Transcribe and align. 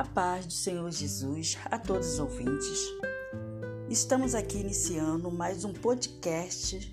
A 0.00 0.04
paz 0.04 0.46
do 0.46 0.52
Senhor 0.54 0.90
Jesus 0.90 1.58
a 1.66 1.78
todos 1.78 2.14
os 2.14 2.18
ouvintes. 2.20 2.78
Estamos 3.90 4.34
aqui 4.34 4.56
iniciando 4.56 5.30
mais 5.30 5.62
um 5.62 5.74
podcast 5.74 6.90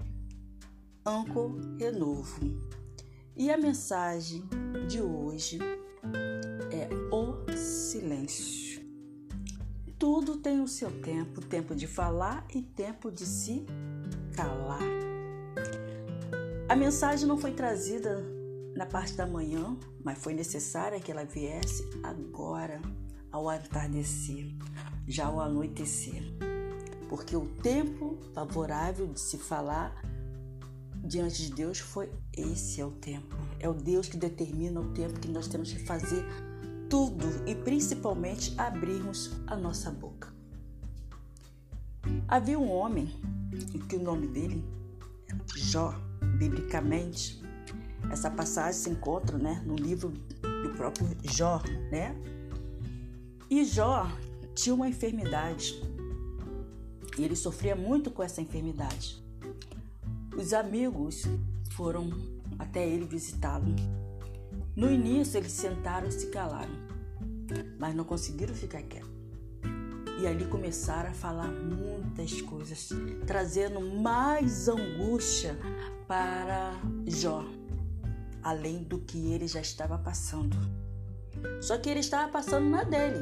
Anco 1.05 1.57
Renovo. 1.79 2.41
E 3.33 3.49
a 3.49 3.57
mensagem 3.57 4.43
de 4.89 5.01
hoje 5.01 5.57
é 6.69 6.89
o 7.15 7.49
silêncio. 7.55 8.85
Tudo 9.97 10.39
tem 10.39 10.59
o 10.59 10.67
seu 10.67 10.91
tempo, 11.01 11.39
tempo 11.39 11.73
de 11.73 11.87
falar 11.87 12.45
e 12.53 12.61
tempo 12.61 13.09
de 13.09 13.25
se 13.25 13.65
calar. 14.35 14.81
A 16.67 16.75
mensagem 16.75 17.25
não 17.25 17.37
foi 17.37 17.53
trazida 17.53 18.21
na 18.75 18.85
parte 18.85 19.13
da 19.13 19.25
manhã, 19.25 19.75
mas 20.03 20.19
foi 20.19 20.33
necessária 20.33 20.99
que 20.99 21.11
ela 21.11 21.25
viesse 21.25 21.83
agora, 22.03 22.79
ao 23.31 23.49
atardecer, 23.49 24.55
já 25.07 25.27
ao 25.27 25.39
anoitecer. 25.39 26.23
Porque 27.09 27.35
o 27.35 27.45
tempo 27.45 28.17
favorável 28.33 29.07
de 29.07 29.19
se 29.19 29.37
falar 29.37 30.01
diante 31.03 31.47
de 31.47 31.53
Deus 31.53 31.79
foi 31.79 32.11
esse 32.35 32.81
é 32.81 32.85
o 32.85 32.91
tempo. 32.91 33.35
É 33.59 33.69
o 33.69 33.73
Deus 33.73 34.07
que 34.07 34.17
determina 34.17 34.79
o 34.79 34.91
tempo 34.93 35.19
que 35.19 35.29
nós 35.29 35.47
temos 35.47 35.71
que 35.71 35.79
fazer 35.79 36.25
tudo 36.89 37.25
e 37.45 37.55
principalmente 37.55 38.53
abrirmos 38.57 39.31
a 39.47 39.55
nossa 39.55 39.89
boca. 39.91 40.35
Havia 42.27 42.59
um 42.59 42.69
homem, 42.69 43.07
que 43.89 43.95
o 43.95 44.01
nome 44.01 44.27
dele 44.27 44.63
é 45.29 45.35
Jó, 45.55 45.93
biblicamente, 46.37 47.41
essa 48.11 48.29
passagem 48.29 48.73
se 48.73 48.89
encontra 48.89 49.37
né, 49.37 49.61
no 49.65 49.75
livro 49.75 50.09
do 50.09 50.73
próprio 50.75 51.07
Jó, 51.23 51.61
né? 51.91 52.15
E 53.49 53.63
Jó 53.63 54.09
tinha 54.53 54.75
uma 54.75 54.89
enfermidade 54.89 55.81
e 57.17 57.23
ele 57.23 57.35
sofria 57.35 57.75
muito 57.75 58.11
com 58.11 58.21
essa 58.21 58.41
enfermidade. 58.41 59.23
Os 60.35 60.53
amigos 60.53 61.23
foram 61.71 62.09
até 62.59 62.87
ele 62.87 63.05
visitá-lo. 63.05 63.75
No 64.75 64.91
início 64.91 65.37
eles 65.37 65.51
sentaram 65.51 66.07
e 66.07 66.11
se 66.11 66.27
calaram, 66.27 66.73
mas 67.79 67.95
não 67.95 68.03
conseguiram 68.03 68.53
ficar 68.53 68.81
quietos. 68.83 69.09
E 70.19 70.25
ali 70.25 70.45
começaram 70.45 71.11
a 71.11 71.13
falar 71.13 71.47
muitas 71.47 72.41
coisas, 72.41 72.89
trazendo 73.25 73.79
mais 73.79 74.67
angústia 74.67 75.57
para 76.07 76.73
Jó 77.05 77.43
além 78.47 78.81
do 78.81 78.99
que 78.99 79.33
ele 79.33 79.45
já 79.45 79.59
estava 79.59 79.97
passando. 79.97 80.55
Só 81.61 81.77
que 81.77 81.89
ele 81.89 81.99
estava 81.99 82.31
passando 82.31 82.69
na 82.69 82.83
dele. 82.83 83.19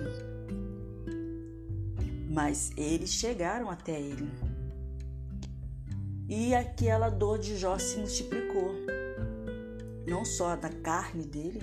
Mas 2.30 2.72
eles 2.76 3.12
chegaram 3.12 3.70
até 3.70 4.00
ele. 4.00 4.30
E 6.28 6.54
aquela 6.56 7.10
dor 7.10 7.40
de 7.40 7.58
Jó 7.58 7.78
se 7.78 7.98
multiplicou. 7.98 8.74
Não 10.08 10.26
só 10.26 10.56
na 10.56 10.70
carne 10.70 11.24
dele, 11.24 11.62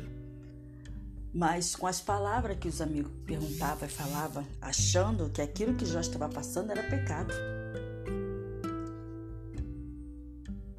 mas 1.33 1.75
com 1.75 1.87
as 1.87 2.01
palavras 2.01 2.59
que 2.59 2.69
os 2.69 2.81
amigos 2.81 3.11
perguntavam 3.25 3.89
e 3.89 3.91
falavam, 3.91 4.47
achando 4.61 5.31
que 5.31 5.41
aquilo 5.41 5.75
que 5.75 5.87
Jó 5.87 6.01
estava 6.01 6.29
passando 6.29 6.71
era 6.71 6.83
pecado. 6.83 7.33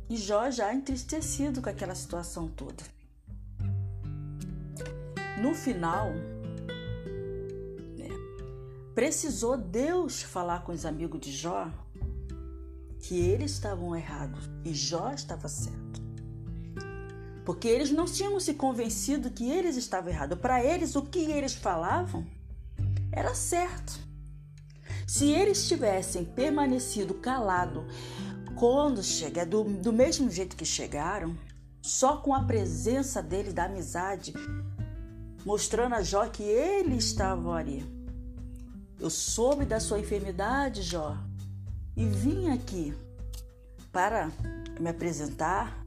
E 0.10 0.16
Jó 0.16 0.52
já 0.52 0.74
entristecido 0.74 1.62
com 1.62 1.70
aquela 1.70 1.96
situação 1.96 2.48
toda. 2.48 2.84
No 5.44 5.54
final, 5.54 6.14
né, 7.98 8.08
precisou 8.96 9.58
Deus 9.58 10.22
falar 10.22 10.64
com 10.64 10.72
os 10.72 10.86
amigos 10.86 11.20
de 11.20 11.34
Jó 11.34 11.70
que 13.02 13.20
eles 13.20 13.52
estavam 13.52 13.94
errados 13.94 14.50
e 14.64 14.74
Jó 14.74 15.12
estava 15.12 15.50
certo. 15.50 16.02
Porque 17.44 17.68
eles 17.68 17.92
não 17.92 18.06
tinham 18.06 18.40
se 18.40 18.54
convencido 18.54 19.32
que 19.32 19.52
eles 19.52 19.76
estavam 19.76 20.10
errados. 20.14 20.40
Para 20.40 20.64
eles, 20.64 20.96
o 20.96 21.02
que 21.02 21.20
eles 21.20 21.54
falavam 21.54 22.26
era 23.12 23.36
certo. 23.36 24.00
Se 25.06 25.30
eles 25.30 25.68
tivessem 25.68 26.24
permanecido 26.24 27.16
calados 27.16 27.84
quando 28.56 29.04
chega, 29.04 29.46
do, 29.46 29.66
do 29.66 29.92
mesmo 29.92 30.32
jeito 30.32 30.56
que 30.56 30.64
chegaram, 30.64 31.38
só 31.82 32.16
com 32.16 32.34
a 32.34 32.46
presença 32.46 33.22
dele, 33.22 33.52
da 33.52 33.66
amizade, 33.66 34.34
mostrando 35.46 35.96
a 35.96 36.02
Jó 36.02 36.26
que 36.28 36.44
ele 36.44 36.96
estava 36.98 37.54
ali. 37.54 37.86
Eu 39.00 39.10
soube 39.10 39.66
da 39.66 39.80
sua 39.80 40.00
enfermidade, 40.00 40.82
Jó, 40.82 41.18
e 41.96 42.06
vim 42.06 42.50
aqui 42.50 42.94
para 43.92 44.32
me 44.80 44.90
apresentar 44.90 45.84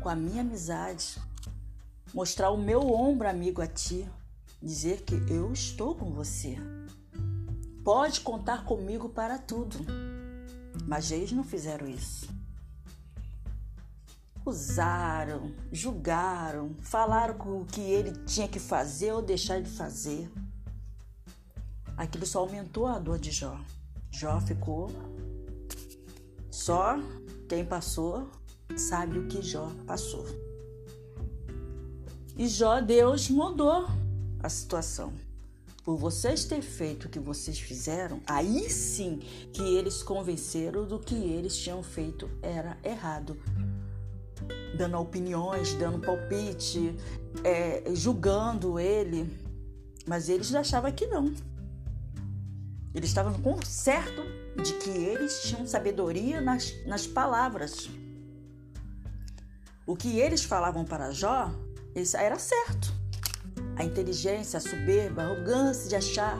com 0.00 0.08
a 0.08 0.14
minha 0.14 0.42
amizade, 0.42 1.16
mostrar 2.12 2.50
o 2.50 2.56
meu 2.56 2.80
ombro 2.92 3.28
amigo 3.28 3.62
a 3.62 3.66
ti, 3.66 4.08
dizer 4.60 5.02
que 5.02 5.14
eu 5.32 5.52
estou 5.52 5.94
com 5.94 6.12
você. 6.12 6.56
Pode 7.82 8.20
contar 8.20 8.64
comigo 8.64 9.08
para 9.08 9.38
tudo. 9.38 9.78
Mas 10.86 11.10
eles 11.10 11.32
não 11.32 11.42
fizeram 11.42 11.88
isso. 11.88 12.28
Usaram, 14.44 15.52
julgaram, 15.70 16.74
falaram 16.80 17.36
o 17.60 17.64
que 17.64 17.80
ele 17.80 18.12
tinha 18.24 18.48
que 18.48 18.58
fazer 18.58 19.12
ou 19.12 19.22
deixar 19.22 19.62
de 19.62 19.70
fazer. 19.70 20.30
Aquilo 21.96 22.26
só 22.26 22.40
aumentou 22.40 22.86
a 22.86 22.98
dor 22.98 23.18
de 23.18 23.30
Jó. 23.30 23.56
Jó 24.10 24.40
ficou. 24.40 24.90
Só 26.50 26.98
quem 27.48 27.64
passou 27.64 28.28
sabe 28.76 29.18
o 29.18 29.28
que 29.28 29.42
Jó 29.42 29.70
passou. 29.86 30.26
E 32.36 32.48
Jó, 32.48 32.80
Deus 32.80 33.28
mudou 33.28 33.86
a 34.42 34.48
situação 34.48 35.12
por 35.84 35.96
vocês 35.96 36.44
ter 36.44 36.62
feito 36.62 37.06
o 37.06 37.08
que 37.08 37.18
vocês 37.18 37.58
fizeram, 37.58 38.20
aí 38.26 38.70
sim 38.70 39.20
que 39.52 39.62
eles 39.62 40.02
convenceram 40.02 40.86
do 40.86 40.98
que 40.98 41.14
eles 41.14 41.56
tinham 41.56 41.82
feito 41.82 42.30
era 42.40 42.78
errado. 42.84 43.36
Dando 44.76 44.98
opiniões, 44.98 45.74
dando 45.74 45.98
palpite, 45.98 46.94
é, 47.44 47.84
julgando 47.94 48.78
ele. 48.78 49.30
Mas 50.06 50.28
eles 50.28 50.54
achavam 50.54 50.90
que 50.92 51.06
não. 51.06 51.32
Eles 52.94 53.08
estavam 53.08 53.34
com 53.34 53.60
certo 53.62 54.22
de 54.62 54.74
que 54.74 54.90
eles 54.90 55.42
tinham 55.42 55.66
sabedoria 55.66 56.40
nas, 56.40 56.72
nas 56.86 57.06
palavras. 57.06 57.88
O 59.86 59.96
que 59.96 60.18
eles 60.18 60.44
falavam 60.44 60.84
para 60.84 61.10
Jó 61.10 61.50
era 62.14 62.38
certo 62.38 63.02
a 63.76 63.84
inteligência, 63.84 64.58
a 64.58 64.60
soberba, 64.60 65.22
a 65.22 65.26
arrogância 65.26 65.88
de 65.88 65.96
achar. 65.96 66.38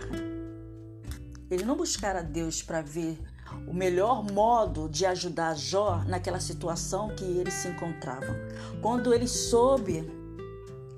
Ele 1.50 1.64
não 1.64 1.76
buscara 1.76 2.22
Deus 2.22 2.62
para 2.62 2.80
ver 2.82 3.18
o 3.66 3.74
melhor 3.74 4.24
modo 4.32 4.88
de 4.88 5.06
ajudar 5.06 5.56
Jó 5.56 6.02
naquela 6.06 6.40
situação 6.40 7.14
que 7.14 7.24
eles 7.24 7.54
se 7.54 7.68
encontravam. 7.68 8.34
Quando 8.80 9.12
eles 9.12 9.30
soube, 9.30 10.04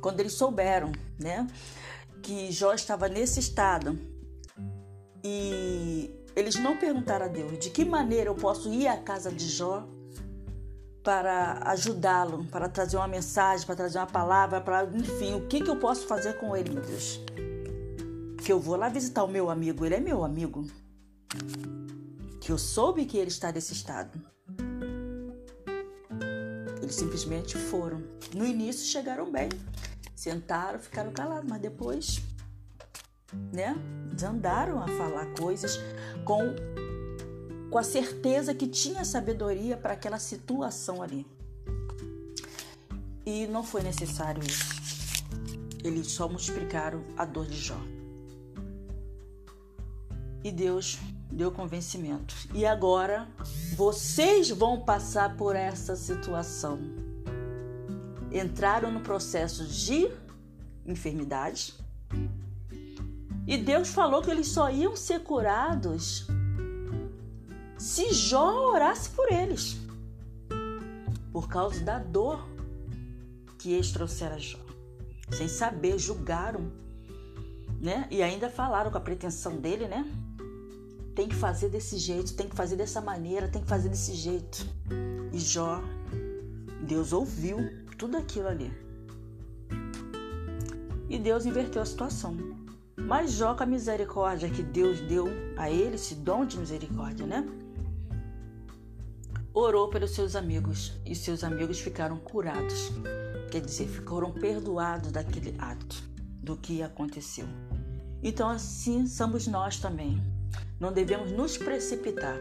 quando 0.01 0.21
eles 0.21 0.33
souberam, 0.33 0.93
né, 1.19 1.47
que 2.23 2.51
Jó 2.51 2.75
estava 2.75 3.09
nesse 3.09 3.41
estado 3.41 3.99
e 5.23 6.11
eles 6.35 6.57
não 6.57 6.77
perguntaram 6.77 7.27
a 7.27 7.29
Deus 7.29 7.59
de 7.59 7.71
que 7.71 7.85
maneira 7.85 8.31
eu 8.31 8.35
posso 8.35 8.73
ir 8.73 8.89
à 8.89 8.97
casa 8.97 9.31
de 9.31 9.49
Jó 9.49 9.87
para 11.05 11.61
ajudá-lo, 11.67 12.45
para 12.47 12.67
trazer 12.67 12.97
uma 12.97 13.07
mensagem, 13.07 13.67
para 13.67 13.77
trazer 13.77 13.99
uma 13.99 14.07
palavra, 14.07 14.61
para 14.61 14.85
enfim, 14.85 15.35
o 15.35 15.47
que, 15.47 15.61
que 15.61 15.69
eu 15.69 15.77
posso 15.77 16.07
fazer 16.07 16.39
com 16.39 16.57
ele, 16.57 16.71
meu 16.71 16.83
Deus? 16.83 17.21
Que 18.43 18.51
eu 18.51 18.59
vou 18.59 18.75
lá 18.75 18.89
visitar 18.89 19.23
o 19.23 19.29
meu 19.29 19.51
amigo, 19.51 19.85
ele 19.85 19.97
é 19.97 20.01
meu 20.01 20.25
amigo. 20.25 20.67
Que 22.45 22.53
eu 22.53 22.59
soube 22.59 23.07
que 23.07 23.17
ele 23.17 23.31
está 23.31 23.51
nesse 23.51 23.73
estado. 23.73 24.21
Eles 26.83 26.95
simplesmente 26.95 27.57
foram. 27.57 28.03
No 28.35 28.45
início 28.45 28.87
chegaram 28.87 29.33
bem, 29.33 29.49
sentaram, 30.15 30.79
ficaram 30.79 31.11
calados, 31.11 31.49
mas 31.49 31.59
depois, 31.59 32.21
né, 33.51 33.75
andaram 34.23 34.79
a 34.79 34.87
falar 34.89 35.33
coisas 35.39 35.79
com 36.27 36.55
com 37.71 37.79
a 37.79 37.83
certeza 37.83 38.55
que 38.55 38.67
tinha 38.69 39.07
sabedoria 39.07 39.79
para 39.79 39.95
aquela 39.95 40.19
situação 40.19 41.03
ali. 41.03 41.27
E 43.25 43.47
não 43.47 43.65
foi 43.65 43.83
necessário 43.83 44.43
isso. 44.45 45.25
Eles 45.83 46.09
só 46.09 46.29
multiplicaram 46.29 47.03
a 47.17 47.25
dor 47.25 47.47
de 47.47 47.57
Jó. 47.57 47.81
E 50.45 50.53
Deus 50.53 50.99
deu 51.31 51.51
convencimento. 51.51 52.35
E 52.53 52.65
agora 52.65 53.29
vocês 53.77 54.51
vão 54.51 54.81
passar 54.81 55.37
por 55.37 55.57
essa 55.57 55.97
situação. 55.97 56.79
Entraram 58.33 58.91
no 58.91 59.01
processo 59.01 59.65
de 59.65 60.11
enfermidade, 60.87 61.75
E 63.47 63.59
Deus 63.59 63.91
falou 63.91 64.23
que 64.23 64.31
eles 64.31 64.49
só 64.49 64.71
iam 64.71 64.97
ser 64.97 65.21
curados 65.21 66.27
se 67.77 68.13
Jó 68.15 68.73
orasse 68.73 69.11
por 69.11 69.31
eles, 69.31 69.77
por 71.31 71.49
causa 71.49 71.83
da 71.83 71.99
dor 71.99 72.49
que 73.59 73.73
eles 73.73 73.93
trouxeram 73.93 74.37
a 74.37 74.39
Jó. 74.39 74.59
Sem 75.31 75.49
saber, 75.49 75.99
julgaram, 75.99 76.73
né? 77.81 78.07
E 78.11 78.23
ainda 78.23 78.49
falaram 78.49 78.91
com 78.91 78.97
a 78.97 79.01
pretensão 79.01 79.57
dele, 79.57 79.87
né? 79.87 80.07
Tem 81.15 81.29
que 81.29 81.35
fazer 81.35 81.69
desse 81.69 81.97
jeito, 81.97 82.35
tem 82.35 82.49
que 82.49 82.57
fazer 82.57 82.77
dessa 82.77 83.01
maneira, 83.01 83.49
tem 83.49 83.63
que 83.63 83.69
fazer 83.69 83.89
desse 83.89 84.15
jeito. 84.15 84.67
E 85.33 85.39
Jó, 85.39 85.81
Deus 86.87 87.13
ouviu 87.13 87.59
tudo 87.97 88.17
aquilo 88.17 88.49
ali. 88.49 88.73
E 91.09 91.19
Deus 91.19 91.47
inverteu 91.47 91.81
a 91.81 91.87
situação. 91.87 92.37
Mas 92.97 93.33
Jó, 93.33 93.55
com 93.55 93.63
a 93.63 93.67
misericórdia 93.67 94.51
que 94.51 94.63
Deus 94.63 95.01
deu 95.01 95.27
a 95.57 95.71
ele, 95.71 95.95
esse 95.95 96.15
dom 96.17 96.45
de 96.45 96.59
misericórdia, 96.59 97.27
né? 97.27 97.47
Orou 99.53 99.89
pelos 99.89 100.11
seus 100.11 100.35
amigos 100.35 100.95
e 101.07 101.15
seus 101.15 101.45
amigos 101.45 101.79
ficaram 101.79 102.17
curados. 102.17 102.91
Quer 103.53 103.61
dizer, 103.61 103.87
foram 103.87 104.33
perdoados 104.33 105.13
daquele 105.13 105.55
ato, 105.59 106.03
do 106.43 106.57
que 106.57 106.83
aconteceu. 106.83 107.47
Então, 108.21 108.49
assim 108.49 109.07
somos 109.07 109.47
nós 109.47 109.79
também. 109.79 110.21
Não 110.79 110.93
devemos 110.93 111.31
nos 111.31 111.57
precipitar. 111.57 112.37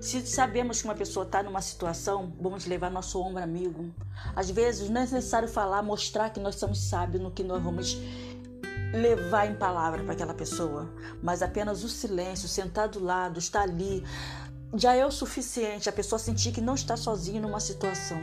Se 0.00 0.26
sabemos 0.26 0.80
que 0.80 0.88
uma 0.88 0.94
pessoa 0.94 1.24
está 1.24 1.42
numa 1.42 1.62
situação, 1.62 2.32
vamos 2.40 2.66
levar 2.66 2.90
nosso 2.90 3.20
ombro 3.20 3.42
amigo. 3.42 3.90
Às 4.34 4.50
vezes 4.50 4.90
não 4.90 5.00
é 5.00 5.04
necessário 5.04 5.48
falar, 5.48 5.82
mostrar 5.82 6.30
que 6.30 6.40
nós 6.40 6.56
somos 6.56 6.78
sábios 6.80 7.22
no 7.22 7.30
que 7.30 7.44
nós 7.44 7.62
vamos 7.62 7.96
levar 8.92 9.46
em 9.46 9.54
palavra 9.54 10.02
para 10.02 10.12
aquela 10.12 10.34
pessoa, 10.34 10.90
mas 11.22 11.42
apenas 11.42 11.84
o 11.84 11.88
silêncio, 11.88 12.48
sentar 12.48 12.88
do 12.88 13.02
lado, 13.02 13.38
estar 13.38 13.62
ali, 13.62 14.04
já 14.74 14.94
é 14.94 15.04
o 15.04 15.10
suficiente 15.10 15.88
a 15.88 15.92
pessoa 15.92 16.18
sentir 16.18 16.52
que 16.52 16.60
não 16.60 16.74
está 16.74 16.96
sozinha 16.96 17.40
numa 17.40 17.60
situação. 17.60 18.18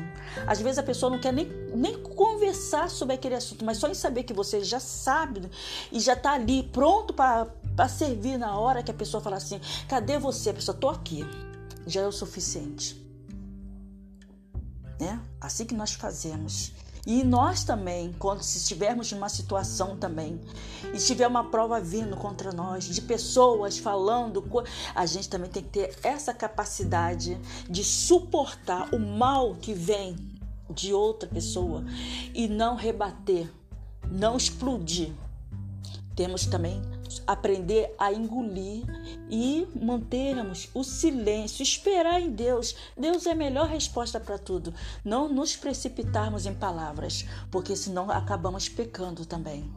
Às 0.45 0.61
vezes 0.61 0.77
a 0.77 0.83
pessoa 0.83 1.09
não 1.09 1.19
quer 1.19 1.33
nem, 1.33 1.45
nem 1.73 2.01
conversar 2.01 2.89
sobre 2.89 3.15
aquele 3.15 3.35
assunto, 3.35 3.65
mas 3.65 3.77
só 3.77 3.87
em 3.87 3.93
saber 3.93 4.23
que 4.23 4.33
você 4.33 4.63
já 4.63 4.79
sabe 4.79 5.49
e 5.91 5.99
já 5.99 6.13
está 6.13 6.33
ali 6.33 6.63
pronto 6.63 7.13
para 7.13 7.47
servir 7.85 8.37
na 8.37 8.57
hora 8.57 8.81
que 8.81 8.91
a 8.91 8.93
pessoa 8.93 9.21
fala 9.21 9.35
assim: 9.35 9.59
cadê 9.87 10.17
você? 10.17 10.51
A 10.51 10.53
pessoa, 10.53 10.73
estou 10.73 10.89
aqui. 10.89 11.25
Já 11.85 12.01
é 12.01 12.07
o 12.07 12.11
suficiente. 12.11 13.05
Né? 14.99 15.21
Assim 15.39 15.65
que 15.65 15.75
nós 15.75 15.93
fazemos. 15.93 16.73
E 17.05 17.23
nós 17.23 17.63
também, 17.63 18.13
quando 18.19 18.43
se 18.43 18.57
estivermos 18.57 19.09
numa 19.13 19.29
situação 19.29 19.95
também, 19.95 20.41
e 20.93 20.97
tiver 20.97 21.25
uma 21.25 21.45
prova 21.45 21.79
vindo 21.79 22.17
contra 22.17 22.51
nós, 22.51 22.83
de 22.83 23.01
pessoas 23.01 23.77
falando, 23.77 24.43
a 24.93 25.05
gente 25.05 25.29
também 25.29 25.49
tem 25.49 25.63
que 25.63 25.69
ter 25.69 25.97
essa 26.03 26.33
capacidade 26.33 27.39
de 27.69 27.81
suportar 27.81 28.93
o 28.93 28.99
mal 28.99 29.55
que 29.55 29.73
vem 29.73 30.17
de 30.69 30.93
outra 30.93 31.29
pessoa 31.29 31.85
e 32.33 32.45
não 32.49 32.75
rebater, 32.75 33.49
não 34.11 34.35
explodir. 34.35 35.13
Temos 36.13 36.45
também 36.45 36.81
aprender 37.25 37.93
a 37.97 38.11
engolir 38.11 38.83
e 39.29 39.67
mantermos 39.79 40.69
o 40.73 40.83
silêncio, 40.83 41.63
esperar 41.63 42.21
em 42.21 42.29
Deus. 42.29 42.75
Deus 42.97 43.25
é 43.25 43.31
a 43.31 43.35
melhor 43.35 43.67
resposta 43.67 44.19
para 44.19 44.37
tudo. 44.37 44.73
Não 45.03 45.27
nos 45.27 45.55
precipitarmos 45.55 46.45
em 46.45 46.53
palavras, 46.53 47.25
porque 47.51 47.75
senão 47.75 48.09
acabamos 48.09 48.69
pecando 48.69 49.25
também. 49.25 49.71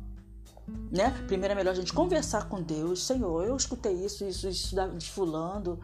Né? 0.91 1.11
Primeiro 1.27 1.53
é 1.53 1.57
melhor 1.57 1.73
a 1.73 1.75
gente 1.75 1.93
conversar 1.93 2.49
com 2.49 2.63
Deus, 2.63 3.05
Senhor, 3.05 3.45
eu 3.45 3.57
escutei 3.57 3.93
isso, 3.93 4.25
isso, 4.25 4.49
isso 4.49 4.77
de 4.97 5.11
fulano, 5.11 5.81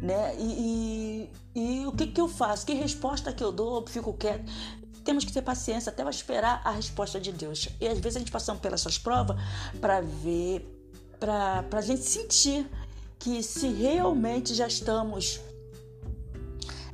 né? 0.00 0.36
E, 0.38 1.28
e, 1.54 1.80
e 1.82 1.86
o 1.86 1.92
que, 1.92 2.06
que 2.06 2.20
eu 2.20 2.28
faço? 2.28 2.64
Que 2.64 2.74
resposta 2.74 3.32
que 3.32 3.42
eu 3.42 3.50
dou? 3.50 3.80
Eu 3.80 3.86
fico 3.86 4.12
quieto 4.12 4.44
temos 5.08 5.24
que 5.24 5.32
ter 5.32 5.40
paciência 5.40 5.88
até 5.88 6.06
esperar 6.10 6.60
a 6.62 6.70
resposta 6.70 7.18
de 7.18 7.32
Deus. 7.32 7.66
E 7.80 7.88
às 7.88 7.98
vezes 7.98 8.16
a 8.16 8.18
gente 8.18 8.30
passamos 8.30 8.60
pelas 8.60 8.82
suas 8.82 8.98
provas 8.98 9.38
para 9.80 10.02
ver 10.02 10.77
para 11.18 11.64
a 11.72 11.80
gente 11.80 12.02
sentir 12.02 12.68
que 13.18 13.42
se 13.42 13.68
realmente 13.68 14.54
já 14.54 14.66
estamos 14.66 15.40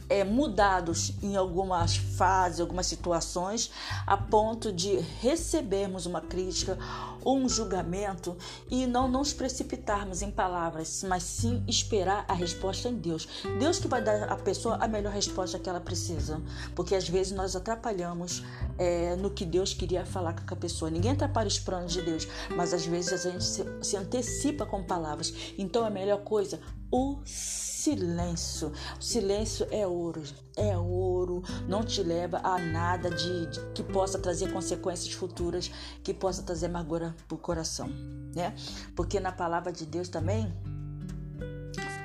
é, 0.08 0.24
mudados 0.24 1.12
em 1.22 1.36
algumas 1.36 1.96
fases, 1.96 2.60
algumas 2.60 2.86
situações, 2.86 3.70
a 4.06 4.16
ponto 4.16 4.72
de 4.72 4.96
recebermos 5.20 6.06
uma 6.06 6.20
crítica 6.20 6.78
ou 7.24 7.36
um 7.38 7.48
julgamento 7.48 8.36
e 8.70 8.86
não 8.86 9.08
nos 9.08 9.32
precipitarmos 9.32 10.22
em 10.22 10.30
palavras, 10.30 11.04
mas 11.08 11.22
sim 11.22 11.64
esperar 11.66 12.24
a 12.28 12.34
resposta 12.34 12.88
em 12.88 12.94
Deus. 12.94 13.26
Deus 13.58 13.78
que 13.78 13.88
vai 13.88 14.02
dar 14.02 14.30
à 14.30 14.36
pessoa 14.36 14.76
a 14.76 14.86
melhor 14.86 15.12
resposta 15.12 15.58
que 15.58 15.68
ela 15.68 15.80
precisa, 15.80 16.40
porque 16.74 16.94
às 16.94 17.08
vezes 17.08 17.32
nós 17.32 17.56
atrapalhamos 17.56 18.44
é, 18.78 19.16
no 19.16 19.30
que 19.30 19.44
Deus 19.44 19.72
queria 19.72 20.04
falar 20.04 20.34
com 20.34 20.54
a 20.54 20.56
pessoa. 20.56 20.90
Ninguém 20.90 21.12
atrapalha 21.12 21.48
os 21.48 21.58
planos 21.58 21.92
de 21.92 22.02
Deus, 22.02 22.28
mas 22.56 22.74
às 22.74 22.84
vezes 22.86 23.12
a 23.12 23.30
gente 23.30 23.44
se, 23.44 23.64
se 23.82 23.96
antecipa 23.96 24.66
com 24.66 24.82
palavras. 24.82 25.32
Então 25.56 25.84
a 25.84 25.90
melhor 25.90 26.22
coisa, 26.22 26.60
o 26.90 27.20
silêncio. 27.24 28.72
O 28.98 29.02
silêncio 29.02 29.66
é 29.70 29.86
ouro, 29.86 30.22
é 30.56 30.76
ouro, 30.76 31.42
não 31.68 31.82
te 31.82 32.02
leva 32.02 32.40
a 32.42 32.58
nada 32.58 33.10
de, 33.10 33.46
de 33.46 33.60
que 33.74 33.82
possa 33.82 34.18
trazer 34.18 34.52
consequências 34.52 35.12
futuras, 35.12 35.70
que 36.02 36.14
possa 36.14 36.42
trazer 36.42 36.66
amargura 36.66 37.14
para 37.26 37.34
o 37.34 37.38
coração, 37.38 37.88
né? 38.34 38.54
Porque 38.94 39.18
na 39.18 39.32
palavra 39.32 39.72
de 39.72 39.84
Deus 39.84 40.08
também 40.08 40.52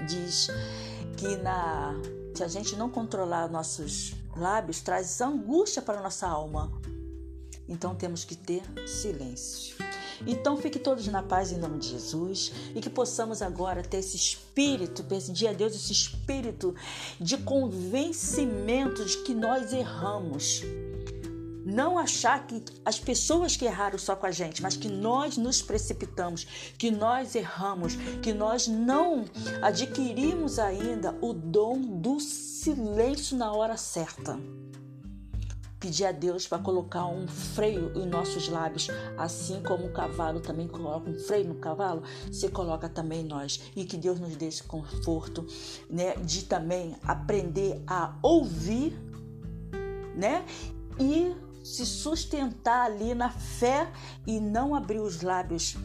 diz 0.07 0.47
que 1.17 1.37
na 1.37 1.93
se 2.33 2.43
a 2.43 2.47
gente 2.47 2.75
não 2.77 2.89
controlar 2.89 3.49
nossos 3.49 4.15
lábios, 4.35 4.79
traz 4.79 5.19
angústia 5.19 5.81
para 5.81 6.01
nossa 6.01 6.25
alma. 6.25 6.71
Então 7.67 7.93
temos 7.93 8.23
que 8.23 8.33
ter 8.33 8.63
silêncio. 8.87 9.75
Então 10.25 10.57
fique 10.57 10.79
todos 10.79 11.07
na 11.07 11.23
paz 11.23 11.51
em 11.51 11.57
nome 11.57 11.79
de 11.79 11.89
Jesus 11.89 12.51
e 12.75 12.81
que 12.81 12.89
possamos 12.89 13.41
agora 13.41 13.83
ter 13.83 13.97
esse 13.97 14.15
espírito, 14.15 15.03
pedir 15.03 15.47
a 15.47 15.53
Deus 15.53 15.75
esse 15.75 15.91
espírito 15.91 16.75
de 17.19 17.37
convencimento 17.37 19.05
de 19.05 19.17
que 19.23 19.33
nós 19.33 19.73
erramos. 19.73 20.61
Não 21.65 21.99
achar 21.99 22.47
que 22.47 22.63
as 22.83 22.99
pessoas 22.99 23.55
que 23.55 23.65
erraram 23.65 23.99
só 23.99 24.15
com 24.15 24.25
a 24.25 24.31
gente, 24.31 24.61
mas 24.61 24.75
que 24.75 24.87
nós 24.87 25.37
nos 25.37 25.61
precipitamos, 25.61 26.73
que 26.77 26.89
nós 26.89 27.35
erramos, 27.35 27.95
que 28.23 28.33
nós 28.33 28.67
não 28.67 29.25
adquirimos 29.61 30.57
ainda 30.57 31.15
o 31.21 31.31
dom 31.33 31.79
do 31.79 32.19
silêncio 32.19 33.37
na 33.37 33.53
hora 33.53 33.77
certa 33.77 34.39
pedir 35.79 36.05
a 36.05 36.11
Deus 36.11 36.45
para 36.47 36.59
colocar 36.59 37.05
um 37.05 37.27
freio 37.27 37.91
em 37.95 38.05
nossos 38.05 38.49
lábios, 38.49 38.89
assim 39.17 39.61
como 39.63 39.85
o 39.85 39.91
cavalo 39.91 40.39
também 40.39 40.67
coloca 40.67 41.09
um 41.09 41.17
freio 41.17 41.47
no 41.47 41.55
cavalo, 41.55 42.03
se 42.31 42.49
coloca 42.49 42.89
também 42.89 43.23
nós. 43.23 43.61
E 43.75 43.85
que 43.85 43.95
Deus 43.95 44.19
nos 44.19 44.35
dê 44.35 44.47
esse 44.47 44.63
conforto, 44.63 45.45
né, 45.89 46.15
de 46.17 46.43
também 46.43 46.95
aprender 47.03 47.81
a 47.87 48.15
ouvir, 48.21 48.99
né? 50.15 50.45
E 50.99 51.33
se 51.63 51.85
sustentar 51.85 52.85
ali 52.85 53.13
na 53.13 53.29
fé 53.29 53.89
e 54.27 54.39
não 54.39 54.75
abrir 54.75 54.99
os 54.99 55.21
lábios 55.21 55.77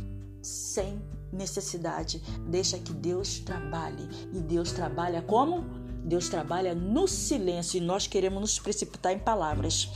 sem 0.42 1.00
necessidade. 1.32 2.22
Deixa 2.48 2.78
que 2.78 2.92
Deus 2.92 3.38
trabalhe. 3.40 4.08
E 4.32 4.40
Deus 4.40 4.72
trabalha 4.72 5.22
como? 5.22 5.84
Deus 6.04 6.28
trabalha 6.28 6.75
no 6.75 7.08
silêncio 7.08 7.78
e 7.78 7.80
nós 7.80 8.06
queremos 8.06 8.40
nos 8.40 8.58
precipitar 8.58 9.12
em 9.12 9.18
palavras. 9.18 9.90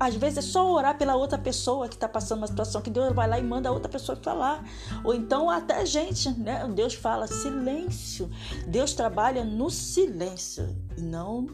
Às 0.00 0.14
vezes 0.14 0.38
é 0.38 0.42
só 0.42 0.72
orar 0.72 0.98
pela 0.98 1.14
outra 1.14 1.38
pessoa 1.38 1.88
que 1.88 1.94
está 1.94 2.08
passando 2.08 2.38
uma 2.38 2.46
situação 2.46 2.80
que 2.80 2.90
Deus 2.90 3.14
vai 3.14 3.28
lá 3.28 3.38
e 3.38 3.42
manda 3.42 3.68
a 3.68 3.72
outra 3.72 3.88
pessoa 3.88 4.16
falar. 4.16 4.64
Ou 5.04 5.14
então 5.14 5.48
até 5.48 5.76
a 5.76 5.84
gente, 5.84 6.30
né? 6.30 6.66
Deus 6.74 6.94
fala 6.94 7.26
silêncio. 7.26 8.30
Deus 8.66 8.94
trabalha 8.94 9.44
no 9.44 9.70
silêncio 9.70 10.76
e 10.96 11.00
não 11.02 11.46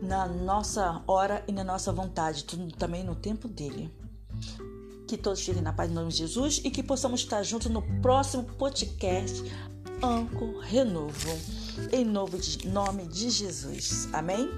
na 0.00 0.26
nossa 0.26 1.02
hora 1.06 1.42
e 1.48 1.52
na 1.52 1.64
nossa 1.64 1.92
vontade, 1.92 2.44
tudo 2.44 2.70
também 2.72 3.02
no 3.02 3.14
tempo 3.14 3.48
dele. 3.48 3.90
Que 5.08 5.16
todos 5.16 5.40
fiquem 5.40 5.62
na 5.62 5.72
paz 5.72 5.90
em 5.90 5.94
nome 5.94 6.10
de 6.10 6.18
Jesus 6.18 6.60
e 6.64 6.70
que 6.70 6.82
possamos 6.82 7.20
estar 7.20 7.42
juntos 7.42 7.70
no 7.70 7.82
próximo 8.00 8.44
podcast 8.44 9.42
Anco 10.02 10.60
Renovo. 10.60 11.63
Em 11.92 12.04
nome 12.04 13.06
de 13.06 13.30
Jesus. 13.30 14.08
Amém? 14.12 14.48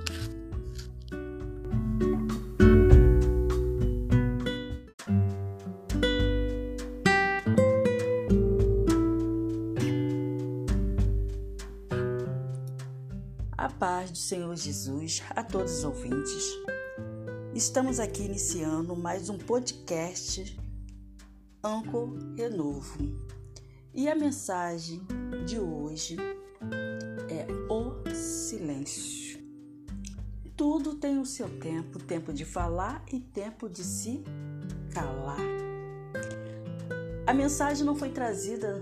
A 13.56 13.68
paz 13.70 14.10
do 14.10 14.18
Senhor 14.18 14.54
Jesus 14.54 15.22
a 15.30 15.42
todos 15.42 15.78
os 15.78 15.84
ouvintes. 15.84 16.44
Estamos 17.54 17.98
aqui 17.98 18.24
iniciando 18.24 18.94
mais 18.94 19.30
um 19.30 19.38
podcast 19.38 20.58
Anco 21.64 22.18
Renovo. 22.36 22.98
E 23.94 24.06
a 24.06 24.14
mensagem 24.14 25.00
de 25.46 25.58
hoje 25.58 26.16
é 27.36 27.46
o 27.68 28.02
silêncio. 28.14 29.44
Tudo 30.56 30.94
tem 30.94 31.18
o 31.18 31.26
seu 31.26 31.48
tempo, 31.60 31.98
tempo 31.98 32.32
de 32.32 32.44
falar 32.44 33.04
e 33.12 33.20
tempo 33.20 33.68
de 33.68 33.84
se 33.84 34.24
calar. 34.94 35.38
A 37.26 37.34
mensagem 37.34 37.84
não 37.84 37.94
foi 37.94 38.08
trazida 38.08 38.80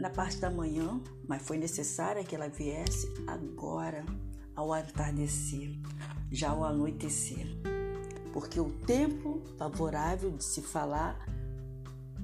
na 0.00 0.10
parte 0.10 0.38
da 0.38 0.50
manhã, 0.50 1.00
mas 1.28 1.42
foi 1.42 1.58
necessária 1.58 2.24
que 2.24 2.34
ela 2.34 2.48
viesse 2.48 3.08
agora, 3.26 4.04
ao 4.56 4.76
entardecer, 4.76 5.78
já 6.30 6.50
ao 6.50 6.64
anoitecer. 6.64 7.46
Porque 8.32 8.58
o 8.58 8.70
tempo 8.70 9.42
favorável 9.56 10.30
de 10.32 10.42
se 10.42 10.60
falar 10.60 11.24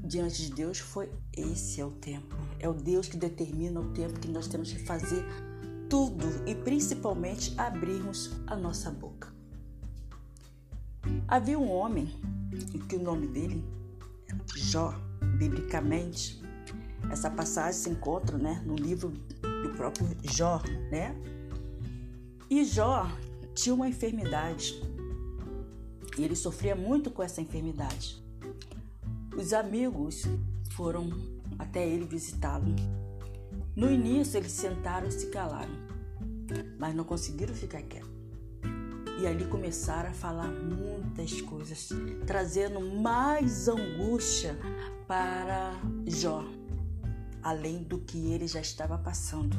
diante 0.02 0.46
de 0.46 0.54
Deus 0.54 0.78
foi 0.78 1.08
esse 1.36 1.80
é 1.80 1.84
o 1.84 1.90
tempo. 1.90 2.34
É 2.58 2.68
o 2.68 2.74
Deus 2.74 3.06
que 3.06 3.16
determina 3.16 3.78
o 3.78 3.92
tempo 3.92 4.18
que 4.18 4.28
nós 4.28 4.48
temos 4.48 4.72
que 4.72 4.80
fazer 4.80 5.24
tudo 5.88 6.26
e 6.46 6.54
principalmente 6.54 7.54
abrirmos 7.56 8.32
a 8.46 8.56
nossa 8.56 8.90
boca. 8.90 9.32
Havia 11.26 11.58
um 11.58 11.70
homem, 11.70 12.08
que 12.88 12.96
o 12.96 13.02
nome 13.02 13.26
dele 13.26 13.64
Jó, 14.54 14.94
biblicamente. 15.38 16.42
Essa 17.10 17.30
passagem 17.30 17.72
se 17.72 17.90
encontra 17.90 18.36
né, 18.36 18.62
no 18.66 18.74
livro 18.74 19.10
do 19.62 19.72
próprio 19.76 20.08
Jó, 20.22 20.60
né? 20.90 21.14
E 22.50 22.64
Jó 22.64 23.06
tinha 23.54 23.74
uma 23.74 23.88
enfermidade 23.88 24.80
e 26.18 26.24
ele 26.24 26.36
sofria 26.36 26.74
muito 26.74 27.10
com 27.10 27.22
essa 27.22 27.40
enfermidade. 27.40 28.22
Os 29.36 29.52
amigos 29.52 30.24
foram 30.72 31.10
até 31.58 31.86
ele 31.86 32.04
visitá-lo. 32.04 32.74
No 33.78 33.88
início 33.88 34.38
eles 34.38 34.50
sentaram 34.50 35.06
e 35.06 35.12
se 35.12 35.28
calaram, 35.28 35.72
mas 36.80 36.92
não 36.96 37.04
conseguiram 37.04 37.54
ficar 37.54 37.80
quietos. 37.82 38.10
E 39.20 39.24
ali 39.24 39.46
começaram 39.46 40.10
a 40.10 40.12
falar 40.12 40.48
muitas 40.48 41.40
coisas, 41.42 41.88
trazendo 42.26 42.80
mais 42.80 43.68
angústia 43.68 44.58
para 45.06 45.80
Jó, 46.08 46.44
além 47.40 47.84
do 47.84 47.98
que 47.98 48.32
ele 48.32 48.48
já 48.48 48.60
estava 48.60 48.98
passando. 48.98 49.56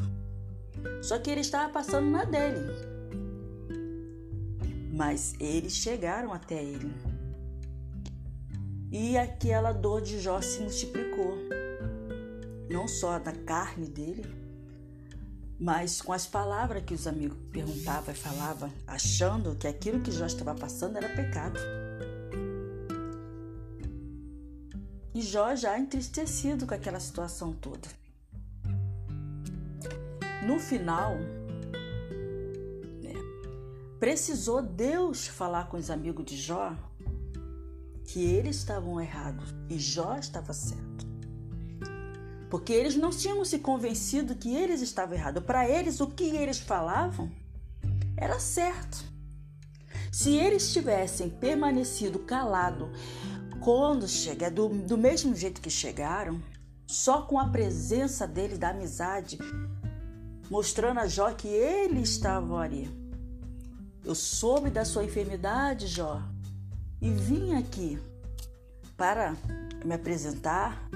Só 1.02 1.18
que 1.18 1.30
ele 1.30 1.40
estava 1.40 1.72
passando 1.72 2.10
na 2.10 2.26
dele. 2.26 2.60
Mas 4.94 5.34
eles 5.40 5.72
chegaram 5.72 6.34
até 6.34 6.62
ele. 6.62 6.94
E 8.92 9.18
aquela 9.18 9.72
dor 9.72 10.02
de 10.02 10.20
Jó 10.20 10.42
se 10.42 10.60
multiplicou. 10.60 11.38
Não 12.70 12.88
só 12.88 13.20
na 13.20 13.34
carne 13.34 13.88
dele, 13.88 14.24
mas 15.60 16.02
com 16.02 16.14
as 16.14 16.26
palavras 16.26 16.84
que 16.84 16.94
os 16.94 17.06
amigos 17.06 17.38
perguntavam 17.52 18.14
e 18.14 18.18
falavam, 18.18 18.72
achando 18.88 19.56
que 19.56 19.68
aquilo 19.68 20.00
que 20.00 20.12
Jó 20.12 20.26
estava 20.26 20.56
passando 20.56 20.98
era 20.98 21.10
pecado. 21.10 21.60
E 25.14 25.22
Jó 25.22 25.54
já 25.56 25.78
entristecido 25.78 26.66
com 26.66 26.74
aquela 26.74 27.00
situação 27.00 27.52
toda. 27.52 27.90
No 30.48 30.60
final, 30.60 31.16
né, 33.02 33.14
precisou 34.00 34.62
Deus 34.62 35.28
falar 35.28 35.68
com 35.68 35.76
os 35.76 35.90
amigos 35.90 36.24
de 36.24 36.38
Jó 36.38 36.74
que 38.06 38.24
eles 38.24 38.58
estavam 38.58 39.02
errados 39.02 39.54
e 39.70 39.78
Jó 39.78 40.16
estava 40.16 40.54
certo 40.54 40.89
porque 42.50 42.74
eles 42.74 42.96
não 42.96 43.12
tinham 43.12 43.46
se 43.46 43.60
convencido 43.60 44.36
que 44.36 44.56
eles 44.56 44.82
estavam 44.82 45.16
errados. 45.16 45.44
Para 45.44 45.70
eles, 45.70 46.00
o 46.00 46.08
que 46.08 46.24
eles 46.36 46.60
falavam 46.60 47.32
era 48.18 48.40
certo. 48.40 49.04
Se 50.12 50.36
eles 50.36 50.74
tivessem 50.74 51.30
permanecido 51.30 52.20
calado 52.20 52.90
quando 53.62 54.08
chega, 54.08 54.50
do, 54.50 54.70
do 54.70 54.98
mesmo 54.98 55.36
jeito 55.36 55.62
que 55.62 55.70
chegaram, 55.70 56.42
só 56.88 57.22
com 57.22 57.40
a 57.40 57.48
presença 57.48 58.28
dele, 58.28 58.58
da 58.58 58.70
amizade, 58.70 59.38
mostrando 60.50 61.00
a 61.00 61.08
Jó 61.08 61.32
que 61.32 61.48
ele 61.48 62.02
estava 62.02 62.58
ali. 62.58 62.90
Eu 64.04 64.16
soube 64.16 64.72
da 64.72 64.84
sua 64.84 65.04
enfermidade, 65.04 65.86
Jó, 65.86 66.20
e 67.00 67.12
vim 67.12 67.54
aqui 67.54 68.00
para 68.98 69.36
me 69.86 69.94
apresentar 69.94 70.90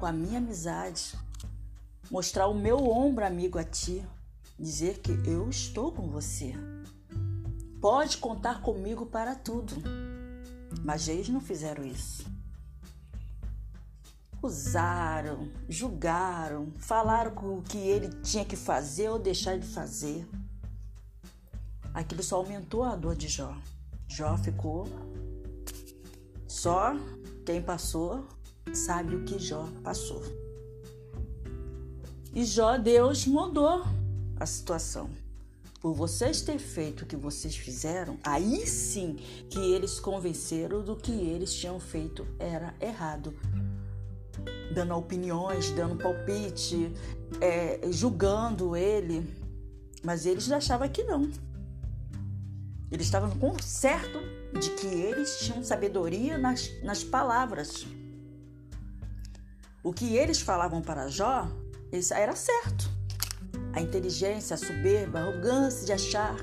com 0.00 0.06
a 0.06 0.12
minha 0.12 0.38
amizade, 0.38 1.14
mostrar 2.10 2.46
o 2.46 2.54
meu 2.54 2.88
ombro 2.88 3.22
amigo 3.22 3.58
a 3.58 3.64
ti, 3.64 4.02
dizer 4.58 4.98
que 5.00 5.12
eu 5.28 5.50
estou 5.50 5.92
com 5.92 6.08
você. 6.08 6.54
Pode 7.82 8.16
contar 8.16 8.62
comigo 8.62 9.04
para 9.04 9.34
tudo. 9.34 9.74
Mas 10.82 11.06
eles 11.06 11.28
não 11.28 11.40
fizeram 11.40 11.84
isso. 11.84 12.26
Usaram, 14.42 15.50
julgaram, 15.68 16.72
falaram 16.78 17.58
o 17.58 17.62
que 17.62 17.76
ele 17.76 18.08
tinha 18.22 18.44
que 18.44 18.56
fazer 18.56 19.10
ou 19.10 19.18
deixar 19.18 19.58
de 19.58 19.66
fazer. 19.66 20.26
Aquilo 21.92 22.22
só 22.22 22.36
aumentou 22.36 22.84
a 22.84 22.96
dor 22.96 23.14
de 23.14 23.28
Jó. 23.28 23.54
Jó 24.08 24.38
ficou 24.38 24.88
só 26.48 26.94
quem 27.44 27.60
passou 27.60 28.26
sabe 28.74 29.16
o 29.16 29.24
que 29.24 29.38
Jó 29.38 29.68
passou. 29.82 30.22
E 32.34 32.44
Jó, 32.44 32.78
Deus 32.78 33.26
mudou 33.26 33.84
a 34.38 34.46
situação. 34.46 35.10
Por 35.80 35.94
vocês 35.94 36.42
ter 36.42 36.58
feito 36.58 37.02
o 37.02 37.06
que 37.06 37.16
vocês 37.16 37.56
fizeram, 37.56 38.18
aí 38.22 38.66
sim 38.66 39.18
que 39.48 39.58
eles 39.58 39.98
convenceram 39.98 40.82
do 40.82 40.94
que 40.94 41.10
eles 41.10 41.54
tinham 41.54 41.80
feito 41.80 42.26
era 42.38 42.74
errado. 42.80 43.34
Dando 44.74 44.94
opiniões, 44.94 45.70
dando 45.70 45.96
palpite, 45.96 46.92
é, 47.40 47.80
julgando 47.90 48.76
ele. 48.76 49.26
Mas 50.04 50.26
eles 50.26 50.50
achavam 50.52 50.88
que 50.88 51.02
não. 51.02 51.30
Eles 52.92 53.06
estavam 53.06 53.30
com 53.38 53.58
certo 53.60 54.18
de 54.58 54.70
que 54.70 54.86
eles 54.86 55.38
tinham 55.40 55.62
sabedoria 55.64 56.36
nas, 56.36 56.70
nas 56.82 57.02
palavras. 57.02 57.86
O 59.82 59.92
que 59.92 60.16
eles 60.16 60.40
falavam 60.40 60.82
para 60.82 61.08
Jó 61.08 61.48
isso 61.92 62.14
era 62.14 62.36
certo. 62.36 62.88
A 63.72 63.80
inteligência, 63.80 64.54
a 64.54 64.56
soberba, 64.56 65.18
a 65.18 65.22
arrogância 65.22 65.84
de 65.84 65.92
achar. 65.92 66.36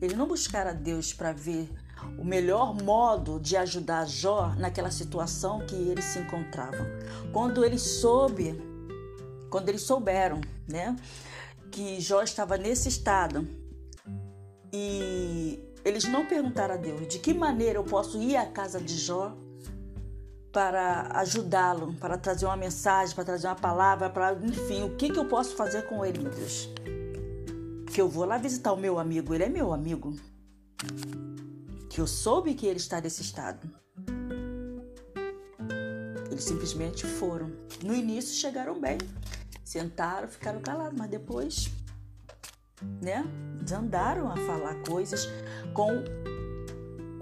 Eles 0.00 0.16
não 0.16 0.28
buscaram 0.28 0.70
a 0.70 0.74
Deus 0.74 1.14
para 1.14 1.32
ver 1.32 1.70
o 2.18 2.24
melhor 2.24 2.74
modo 2.82 3.40
de 3.40 3.56
ajudar 3.56 4.06
Jó 4.06 4.54
naquela 4.58 4.90
situação 4.90 5.64
que 5.66 5.74
eles 5.74 6.04
se 6.04 6.18
encontravam. 6.18 6.86
Quando 7.32 7.64
eles 7.64 7.80
soube, 7.80 8.60
quando 9.48 9.70
eles 9.70 9.82
souberam, 9.82 10.40
né, 10.68 10.94
que 11.70 11.98
Jó 12.00 12.22
estava 12.22 12.58
nesse 12.58 12.88
estado 12.88 13.48
e 14.70 15.58
eles 15.82 16.04
não 16.04 16.26
perguntaram 16.26 16.74
a 16.74 16.76
Deus 16.76 17.08
de 17.08 17.18
que 17.18 17.32
maneira 17.32 17.78
eu 17.78 17.84
posso 17.84 18.20
ir 18.20 18.36
à 18.36 18.46
casa 18.46 18.80
de 18.80 18.96
Jó 18.98 19.34
para 20.54 21.08
ajudá-lo, 21.18 21.94
para 21.94 22.16
trazer 22.16 22.46
uma 22.46 22.56
mensagem, 22.56 23.12
para 23.12 23.24
trazer 23.24 23.48
uma 23.48 23.56
palavra, 23.56 24.08
para 24.08 24.34
enfim, 24.34 24.84
o 24.84 24.94
que, 24.94 25.10
que 25.10 25.18
eu 25.18 25.24
posso 25.24 25.56
fazer 25.56 25.82
com 25.88 26.04
ele, 26.04 26.20
meu 26.20 26.30
Deus? 26.30 26.68
Que 27.92 28.00
eu 28.00 28.08
vou 28.08 28.24
lá 28.24 28.38
visitar 28.38 28.72
o 28.72 28.76
meu 28.76 29.00
amigo, 29.00 29.34
ele 29.34 29.42
é 29.42 29.48
meu 29.48 29.72
amigo. 29.72 30.14
Que 31.90 32.00
eu 32.00 32.06
soube 32.06 32.54
que 32.54 32.66
ele 32.66 32.76
está 32.76 33.00
nesse 33.00 33.20
estado. 33.20 33.68
Eles 36.30 36.44
simplesmente 36.44 37.04
foram. 37.04 37.50
No 37.82 37.92
início 37.92 38.36
chegaram 38.36 38.80
bem, 38.80 38.98
sentaram, 39.64 40.28
ficaram 40.28 40.60
calados, 40.60 40.96
mas 40.96 41.10
depois, 41.10 41.68
né, 43.02 43.24
andaram 43.76 44.30
a 44.30 44.36
falar 44.36 44.76
coisas 44.84 45.28
com 45.72 46.04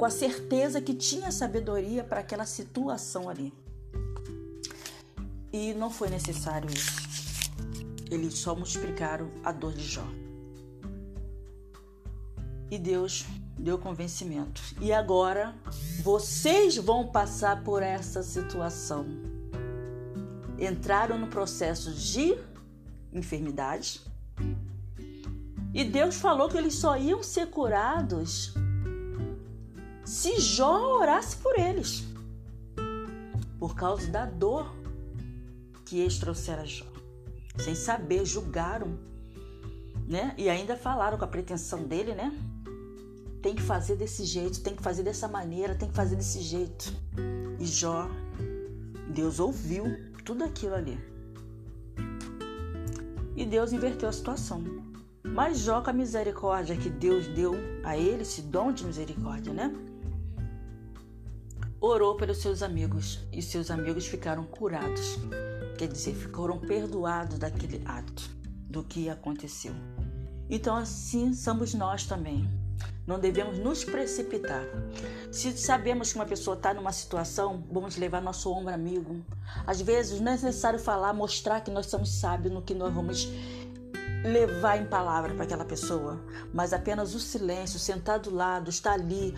com 0.02 0.06
a 0.06 0.10
certeza 0.10 0.80
que 0.80 0.94
tinha 0.94 1.30
sabedoria 1.30 2.02
para 2.02 2.18
aquela 2.18 2.44
situação 2.44 3.28
ali. 3.28 3.54
E 5.52 5.72
não 5.74 5.90
foi 5.90 6.10
necessário 6.10 6.68
isso. 6.68 6.90
Eles 8.10 8.34
só 8.34 8.52
multiplicaram 8.52 9.30
a 9.44 9.52
dor 9.52 9.72
de 9.72 9.84
Jó. 9.84 10.04
E 12.68 12.80
Deus 12.80 13.24
deu 13.56 13.78
convencimento. 13.78 14.60
E 14.80 14.92
agora 14.92 15.54
vocês 16.02 16.76
vão 16.78 17.06
passar 17.06 17.62
por 17.62 17.80
essa 17.80 18.24
situação. 18.24 19.06
Entraram 20.58 21.16
no 21.16 21.28
processo 21.28 21.92
de 21.92 22.36
enfermidade. 23.12 24.00
E 25.72 25.84
Deus 25.84 26.16
falou 26.16 26.48
que 26.48 26.58
eles 26.58 26.74
só 26.74 26.96
iam 26.98 27.22
ser 27.22 27.50
curados 27.50 28.52
se 30.12 30.38
Jó 30.38 30.98
orasse 30.98 31.38
por 31.38 31.58
eles, 31.58 32.04
por 33.58 33.74
causa 33.74 34.06
da 34.08 34.26
dor 34.26 34.70
que 35.86 35.98
eles 35.98 36.18
trouxeram 36.18 36.62
a 36.62 36.66
Jó. 36.66 36.84
Sem 37.56 37.74
saber, 37.74 38.26
julgaram, 38.26 38.98
né? 40.06 40.34
E 40.36 40.50
ainda 40.50 40.76
falaram 40.76 41.16
com 41.16 41.24
a 41.24 41.28
pretensão 41.28 41.84
dele, 41.84 42.14
né? 42.14 42.30
Tem 43.40 43.54
que 43.54 43.62
fazer 43.62 43.96
desse 43.96 44.26
jeito, 44.26 44.62
tem 44.62 44.76
que 44.76 44.82
fazer 44.82 45.02
dessa 45.02 45.26
maneira, 45.26 45.74
tem 45.74 45.88
que 45.88 45.96
fazer 45.96 46.16
desse 46.16 46.42
jeito. 46.42 46.92
E 47.58 47.64
Jó, 47.64 48.06
Deus 49.14 49.40
ouviu 49.40 49.84
tudo 50.26 50.44
aquilo 50.44 50.74
ali. 50.74 51.00
E 53.34 53.46
Deus 53.46 53.72
inverteu 53.72 54.10
a 54.10 54.12
situação. 54.12 54.62
Mas 55.24 55.60
Jó, 55.60 55.80
com 55.80 55.88
a 55.88 55.94
misericórdia 55.94 56.76
que 56.76 56.90
Deus 56.90 57.26
deu 57.28 57.54
a 57.82 57.96
ele, 57.96 58.22
esse 58.22 58.42
dom 58.42 58.72
de 58.72 58.84
misericórdia, 58.84 59.54
né? 59.54 59.72
Orou 61.84 62.14
pelos 62.14 62.38
seus 62.38 62.62
amigos 62.62 63.18
e 63.32 63.42
seus 63.42 63.68
amigos 63.68 64.06
ficaram 64.06 64.44
curados. 64.44 65.18
Quer 65.76 65.88
dizer, 65.88 66.14
foram 66.14 66.56
perdoados 66.60 67.40
daquele 67.40 67.82
ato, 67.84 68.30
do 68.70 68.84
que 68.84 69.10
aconteceu. 69.10 69.74
Então, 70.48 70.76
assim 70.76 71.34
somos 71.34 71.74
nós 71.74 72.06
também. 72.06 72.48
Não 73.04 73.18
devemos 73.18 73.58
nos 73.58 73.82
precipitar. 73.82 74.64
Se 75.32 75.58
sabemos 75.58 76.12
que 76.12 76.20
uma 76.20 76.24
pessoa 76.24 76.56
está 76.56 76.72
numa 76.72 76.92
situação, 76.92 77.66
vamos 77.68 77.96
levar 77.96 78.22
nosso 78.22 78.48
ombro 78.52 78.72
amigo. 78.72 79.20
Às 79.66 79.80
vezes 79.80 80.20
não 80.20 80.30
é 80.30 80.34
necessário 80.36 80.78
falar, 80.78 81.12
mostrar 81.12 81.62
que 81.62 81.70
nós 81.72 81.86
somos 81.86 82.20
sábios 82.20 82.54
no 82.54 82.62
que 82.62 82.74
nós 82.74 82.94
vamos 82.94 83.28
levar 84.22 84.76
em 84.76 84.86
palavra 84.86 85.34
para 85.34 85.42
aquela 85.42 85.64
pessoa, 85.64 86.24
mas 86.54 86.72
apenas 86.72 87.12
o 87.12 87.18
silêncio, 87.18 87.76
sentar 87.76 88.20
do 88.20 88.32
lado, 88.32 88.70
estar 88.70 88.92
ali, 88.92 89.34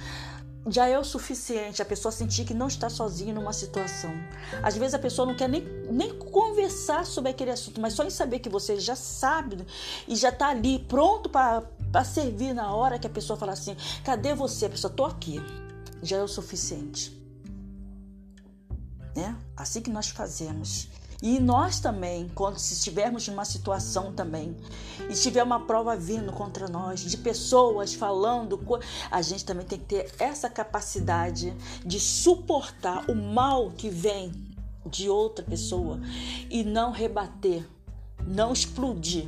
já 0.67 0.87
é 0.87 0.99
o 0.99 1.05
suficiente 1.05 1.83
a 1.83 1.85
pessoa 1.85 2.11
sentir 2.11 2.45
que 2.45 2.55
não 2.55 2.69
está 2.69 2.89
sozinha 2.89 3.35
numa 3.35 3.53
situação. 3.53 4.11
Às 4.63 4.77
vezes 4.77 4.95
a 4.95 4.99
pessoa 4.99 5.27
não 5.27 5.35
quer 5.35 5.49
nem, 5.49 5.63
nem 5.91 6.19
conversar 6.19 7.05
sobre 7.05 7.31
aquele 7.31 7.51
assunto, 7.51 7.81
mas 7.81 7.93
só 7.93 8.05
em 8.05 8.11
saber 8.11 8.39
que 8.39 8.49
você 8.49 8.81
já 8.81 8.97
sabe 8.97 9.67
e 10.09 10.17
já 10.17 10.31
está 10.31 10.49
ali 10.49 10.79
pronto 10.79 11.29
para 11.29 12.05
servir 12.05 12.55
na 12.55 12.75
hora 12.75 12.99
que 12.99 13.07
a 13.07 13.11
pessoa 13.11 13.39
fala 13.39 13.53
assim: 13.53 13.77
cadê 14.03 14.35
você? 14.35 14.67
A 14.67 14.71
pessoa, 14.71 14.93
tô 14.93 15.05
aqui. 15.05 15.41
Já 16.03 16.19
é 16.19 16.23
o 16.23 16.29
suficiente. 16.29 17.19
Né? 19.15 19.37
Assim 19.57 19.81
que 19.81 19.91
nós 19.91 20.09
fazemos. 20.09 20.89
E 21.25 21.41
nós 21.41 21.81
também, 21.81 22.31
quando 22.35 22.59
se 22.59 22.75
estivermos 22.75 23.27
numa 23.27 23.47
situação 23.47 24.13
também, 24.13 24.55
e 25.09 25.15
tiver 25.15 25.43
uma 25.43 25.59
prova 25.59 25.97
vindo 25.97 26.31
contra 26.31 26.69
nós, 26.69 27.01
de 27.01 27.17
pessoas 27.17 27.95
falando, 27.95 28.61
a 29.11 29.23
gente 29.23 29.43
também 29.43 29.65
tem 29.65 29.79
que 29.79 29.87
ter 29.87 30.13
essa 30.19 30.51
capacidade 30.51 31.57
de 31.83 31.99
suportar 31.99 33.11
o 33.11 33.15
mal 33.15 33.71
que 33.71 33.89
vem 33.89 34.33
de 34.85 35.09
outra 35.09 35.43
pessoa 35.43 35.99
e 36.51 36.63
não 36.63 36.93
rebater, 36.93 37.67
não 38.27 38.53
explodir. 38.53 39.27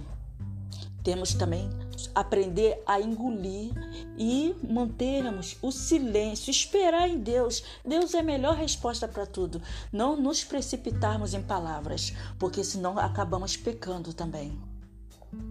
Temos 1.02 1.32
também 1.32 1.70
aprender 2.14 2.82
a 2.86 3.00
engolir 3.00 3.72
e 4.18 4.54
mantermos 4.68 5.56
o 5.62 5.70
silêncio, 5.70 6.50
esperar 6.50 7.08
em 7.08 7.18
Deus. 7.18 7.62
Deus 7.84 8.14
é 8.14 8.20
a 8.20 8.22
melhor 8.22 8.54
resposta 8.56 9.08
para 9.08 9.26
tudo. 9.26 9.60
Não 9.92 10.16
nos 10.16 10.44
precipitarmos 10.44 11.34
em 11.34 11.42
palavras, 11.42 12.12
porque 12.38 12.62
senão 12.62 12.98
acabamos 12.98 13.56
pecando 13.56 14.12
também. 14.12 14.58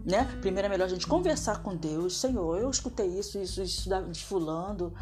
Né? 0.06 0.25
Primeiro 0.42 0.68
é 0.68 0.70
melhor 0.70 0.86
a 0.86 0.90
gente 0.90 1.06
conversar 1.06 1.62
com 1.62 1.75
Deus, 1.75 2.18
Senhor, 2.18 2.58
eu 2.58 2.70
escutei 2.70 3.08
isso, 3.08 3.38
isso, 3.38 3.62
isso 3.62 3.90
de 4.12 4.24
fulano, 4.24 4.94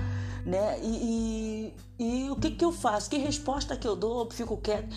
né? 0.46 0.80
E, 0.82 1.74
e, 2.00 2.26
e 2.26 2.30
o 2.30 2.36
que, 2.36 2.52
que 2.52 2.66
eu 2.66 2.72
faço? 2.72 3.10
Que 3.10 3.18
resposta 3.18 3.78
que 3.78 3.88
eu 3.88 3.96
dou? 3.96 4.26
Eu 4.26 4.32
fico 4.32 4.58
quieto 4.58 4.94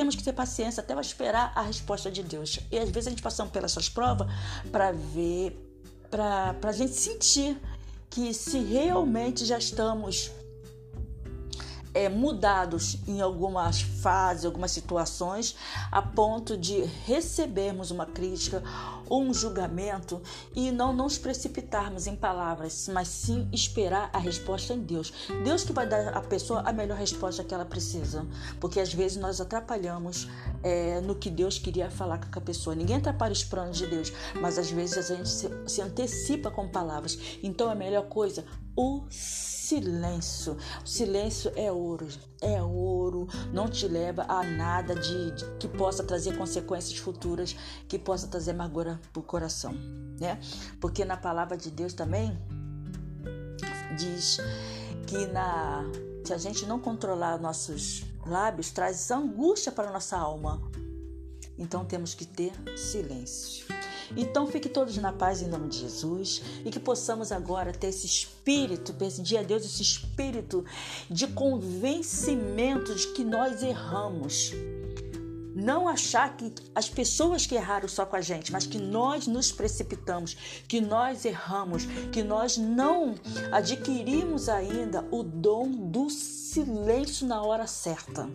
temos 0.00 0.16
que 0.16 0.22
ter 0.22 0.32
paciência 0.32 0.80
até 0.80 0.98
esperar 0.98 1.52
a 1.54 1.60
resposta 1.60 2.10
de 2.10 2.22
Deus. 2.22 2.58
E 2.70 2.78
às 2.78 2.88
vezes 2.88 3.08
a 3.08 3.10
gente 3.10 3.22
passa 3.22 3.44
pelas 3.46 3.72
suas 3.72 3.88
provas 3.88 4.28
para 4.72 4.92
ver 4.92 5.69
para 6.10 6.56
a 6.62 6.72
gente 6.72 6.94
sentir 6.94 7.60
que 8.10 8.34
se 8.34 8.58
realmente 8.58 9.44
já 9.44 9.56
estamos 9.56 10.32
é, 11.94 12.08
mudados 12.08 12.98
em 13.06 13.20
algumas 13.20 13.80
fases, 13.80 14.44
algumas 14.44 14.72
situações, 14.72 15.56
a 15.90 16.02
ponto 16.02 16.56
de 16.56 16.82
recebermos 17.06 17.90
uma 17.90 18.06
crítica 18.06 18.62
um 19.10 19.34
julgamento 19.34 20.22
e 20.54 20.70
não 20.70 20.92
nos 20.92 21.18
precipitarmos 21.18 22.06
em 22.06 22.14
palavras, 22.14 22.88
mas 22.92 23.08
sim 23.08 23.48
esperar 23.52 24.10
a 24.12 24.18
resposta 24.18 24.72
em 24.72 24.80
Deus. 24.80 25.12
Deus 25.42 25.64
que 25.64 25.72
vai 25.72 25.86
dar 25.86 26.16
à 26.16 26.20
pessoa 26.20 26.60
a 26.60 26.72
melhor 26.72 26.96
resposta 26.96 27.42
que 27.42 27.52
ela 27.52 27.64
precisa, 27.64 28.26
porque 28.60 28.80
às 28.80 28.92
vezes 28.92 29.16
nós 29.18 29.40
atrapalhamos 29.40 30.28
é, 30.62 31.00
no 31.00 31.14
que 31.14 31.30
Deus 31.30 31.58
queria 31.58 31.90
falar 31.90 32.18
com 32.18 32.38
a 32.38 32.42
pessoa. 32.42 32.76
Ninguém 32.76 32.96
atrapalha 32.96 33.32
os 33.32 33.44
planos 33.44 33.78
de 33.78 33.86
Deus, 33.86 34.12
mas 34.40 34.58
às 34.58 34.70
vezes 34.70 34.98
a 35.10 35.16
gente 35.16 35.28
se, 35.28 35.48
se 35.66 35.82
antecipa 35.82 36.50
com 36.50 36.68
palavras. 36.68 37.18
Então 37.42 37.70
a 37.70 37.74
melhor 37.74 38.04
coisa, 38.08 38.44
o 38.76 39.04
silêncio. 39.10 40.56
O 40.84 40.88
silêncio 40.88 41.52
é 41.54 41.70
ouro, 41.70 42.08
é 42.40 42.62
ouro, 42.62 43.28
não 43.52 43.68
te 43.68 43.86
leva 43.86 44.24
a 44.28 44.42
nada 44.42 44.94
de, 44.94 45.30
de 45.32 45.44
que 45.58 45.68
possa 45.68 46.02
trazer 46.02 46.36
consequências 46.36 46.98
futuras, 46.98 47.54
que 47.88 47.98
possa 47.98 48.26
trazer 48.26 48.52
amargura 48.52 49.00
para 49.12 49.20
o 49.20 49.22
coração, 49.22 49.72
né? 50.20 50.40
Porque 50.80 51.04
na 51.04 51.16
palavra 51.16 51.56
de 51.56 51.70
Deus 51.70 51.92
também 51.92 52.36
diz 53.96 54.38
que 55.06 55.26
na 55.26 55.84
se 56.24 56.34
a 56.34 56.38
gente 56.38 56.66
não 56.66 56.78
controlar 56.78 57.40
nossos 57.40 58.04
lábios, 58.26 58.70
traz 58.70 59.10
angústia 59.10 59.72
para 59.72 59.90
nossa 59.90 60.16
alma. 60.16 60.62
Então 61.58 61.84
temos 61.84 62.14
que 62.14 62.24
ter 62.24 62.52
silêncio. 62.76 63.66
Então 64.16 64.46
fique 64.46 64.68
todos 64.68 64.96
na 64.96 65.12
paz 65.12 65.42
em 65.42 65.48
nome 65.48 65.68
de 65.68 65.78
Jesus 65.78 66.42
e 66.64 66.70
que 66.70 66.80
possamos 66.80 67.30
agora 67.32 67.72
ter 67.72 67.88
esse 67.88 68.06
espírito, 68.06 68.92
pedir 68.94 69.38
a 69.38 69.42
Deus 69.42 69.64
esse 69.64 69.82
espírito 69.82 70.64
de 71.08 71.26
convencimento 71.28 72.94
de 72.94 73.08
que 73.08 73.24
nós 73.24 73.62
erramos. 73.62 74.52
Não 75.54 75.88
achar 75.88 76.36
que 76.36 76.52
as 76.74 76.88
pessoas 76.88 77.44
que 77.44 77.54
erraram 77.54 77.88
só 77.88 78.06
com 78.06 78.16
a 78.16 78.20
gente, 78.20 78.52
mas 78.52 78.66
que 78.66 78.78
nós 78.78 79.26
nos 79.26 79.50
precipitamos, 79.50 80.62
que 80.68 80.80
nós 80.80 81.24
erramos, 81.24 81.84
que 82.12 82.22
nós 82.22 82.56
não 82.56 83.14
adquirimos 83.50 84.48
ainda 84.48 85.06
o 85.10 85.22
dom 85.22 85.68
do 85.90 86.08
silêncio 86.08 87.26
na 87.26 87.42
hora 87.42 87.66
certa 87.66 88.28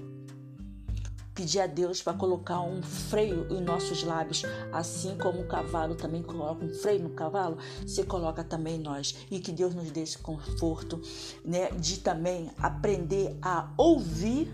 pedir 1.36 1.60
a 1.60 1.67
Deus 1.67 2.02
para 2.02 2.13
colocar 2.13 2.62
um 2.62 2.82
freio 2.82 3.45
em 3.52 3.62
nossos 3.62 4.04
lábios, 4.04 4.43
assim 4.71 5.17
como 5.17 5.41
o 5.41 5.48
cavalo 5.48 5.93
também 5.93 6.24
coloca 6.24 6.63
um 6.63 6.74
freio 6.74 7.04
no 7.04 7.10
cavalo, 7.10 7.58
se 7.86 8.06
coloca 8.06 8.43
também 8.43 8.80
nós. 8.80 9.15
E 9.30 9.39
que 9.39 9.52
Deus 9.52 9.76
nos 9.76 9.91
dê 9.91 10.02
esse 10.02 10.17
conforto, 10.17 11.02
né, 11.43 11.69
de 11.71 12.00
também 12.00 12.50
aprender 12.58 13.38
a 13.41 13.69
ouvir, 13.78 14.48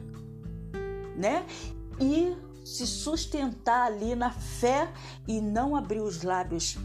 né, 1.16 1.46
e 2.00 2.36
se 2.66 2.88
sustentar 2.88 3.86
ali 3.86 4.16
na 4.16 4.32
fé 4.32 4.92
e 5.28 5.40
não 5.40 5.76
abrir 5.76 6.02
os 6.02 6.24
lábios 6.24 6.78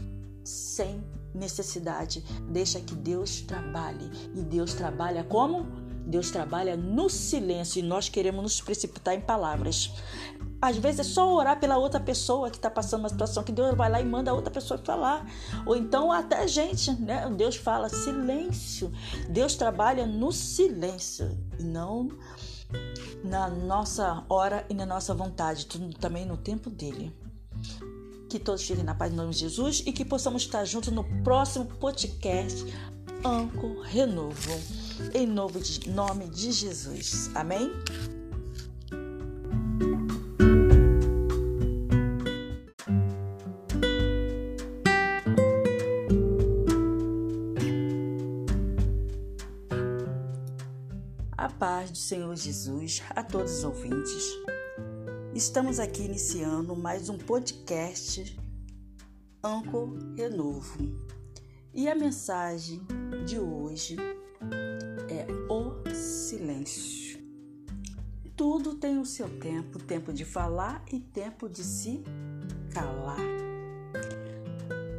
sem 0.43 1.03
necessidade. 1.33 2.23
Deixa 2.49 2.79
que 2.79 2.95
Deus 2.95 3.41
trabalhe. 3.41 4.09
E 4.35 4.41
Deus 4.41 4.73
trabalha 4.73 5.23
como? 5.23 5.86
Deus 6.07 6.31
trabalha 6.31 6.77
no 6.77 7.09
silêncio 7.09 7.79
e 7.79 7.83
nós 7.83 8.07
queremos 8.07 8.41
nos 8.41 8.61
precipitar 8.61 9.13
em 9.13 9.19
palavras. 9.19 9.91
Às 10.61 10.77
vezes 10.77 11.01
é 11.01 11.03
só 11.03 11.31
orar 11.35 11.59
pela 11.59 11.77
outra 11.77 11.99
pessoa 11.99 12.49
que 12.49 12.55
está 12.55 12.69
passando 12.69 13.01
uma 13.01 13.09
situação 13.09 13.43
que 13.43 13.51
Deus 13.51 13.75
vai 13.75 13.91
lá 13.91 13.99
e 13.99 14.05
manda 14.05 14.31
a 14.31 14.33
outra 14.33 14.49
pessoa 14.49 14.79
falar. 14.79 15.29
Ou 15.65 15.75
então 15.75 16.09
até 16.11 16.37
a 16.37 16.47
gente, 16.47 16.91
né? 16.93 17.29
Deus 17.35 17.57
fala 17.57 17.89
silêncio. 17.89 18.91
Deus 19.29 19.55
trabalha 19.55 20.07
no 20.07 20.31
silêncio 20.31 21.37
e 21.59 21.63
não 21.63 22.09
na 23.23 23.49
nossa 23.49 24.23
hora 24.29 24.65
e 24.69 24.73
na 24.73 24.85
nossa 24.85 25.13
vontade, 25.13 25.67
também 25.99 26.25
no 26.25 26.37
tempo 26.37 26.69
dele. 26.69 27.13
Que 28.29 28.39
todos 28.39 28.63
fiquem 28.63 28.83
na 28.83 28.95
paz 28.95 29.11
em 29.11 29.15
nome 29.15 29.31
de 29.31 29.39
Jesus 29.39 29.83
e 29.85 29.91
que 29.91 30.05
possamos 30.05 30.43
estar 30.43 30.63
juntos 30.63 30.91
no 30.91 31.03
próximo 31.21 31.65
podcast 31.65 32.65
Anco 33.23 33.81
Renovo. 33.81 34.86
Em 35.13 35.27
nome 35.27 36.27
de 36.29 36.51
Jesus. 36.51 37.29
Amém? 37.35 37.71
A 51.37 51.49
paz 51.49 51.91
do 51.91 51.97
Senhor 51.97 52.35
Jesus 52.35 53.03
a 53.11 53.23
todos 53.23 53.59
os 53.59 53.63
ouvintes. 53.63 54.23
Estamos 55.35 55.79
aqui 55.79 56.03
iniciando 56.03 56.75
mais 56.75 57.09
um 57.09 57.17
podcast 57.17 58.35
Anco 59.43 59.95
Renovo. 60.15 61.07
E 61.73 61.87
a 61.87 61.93
mensagem 61.93 62.81
de 63.25 63.39
hoje 63.39 63.95
tudo 68.49 68.75
tem 68.75 68.97
o 68.97 69.05
seu 69.05 69.27
tempo, 69.27 69.77
tempo 69.77 70.13
de 70.13 70.23
falar 70.23 70.81
e 70.89 71.01
tempo 71.01 71.49
de 71.49 71.65
se 71.65 72.01
calar. 72.73 73.19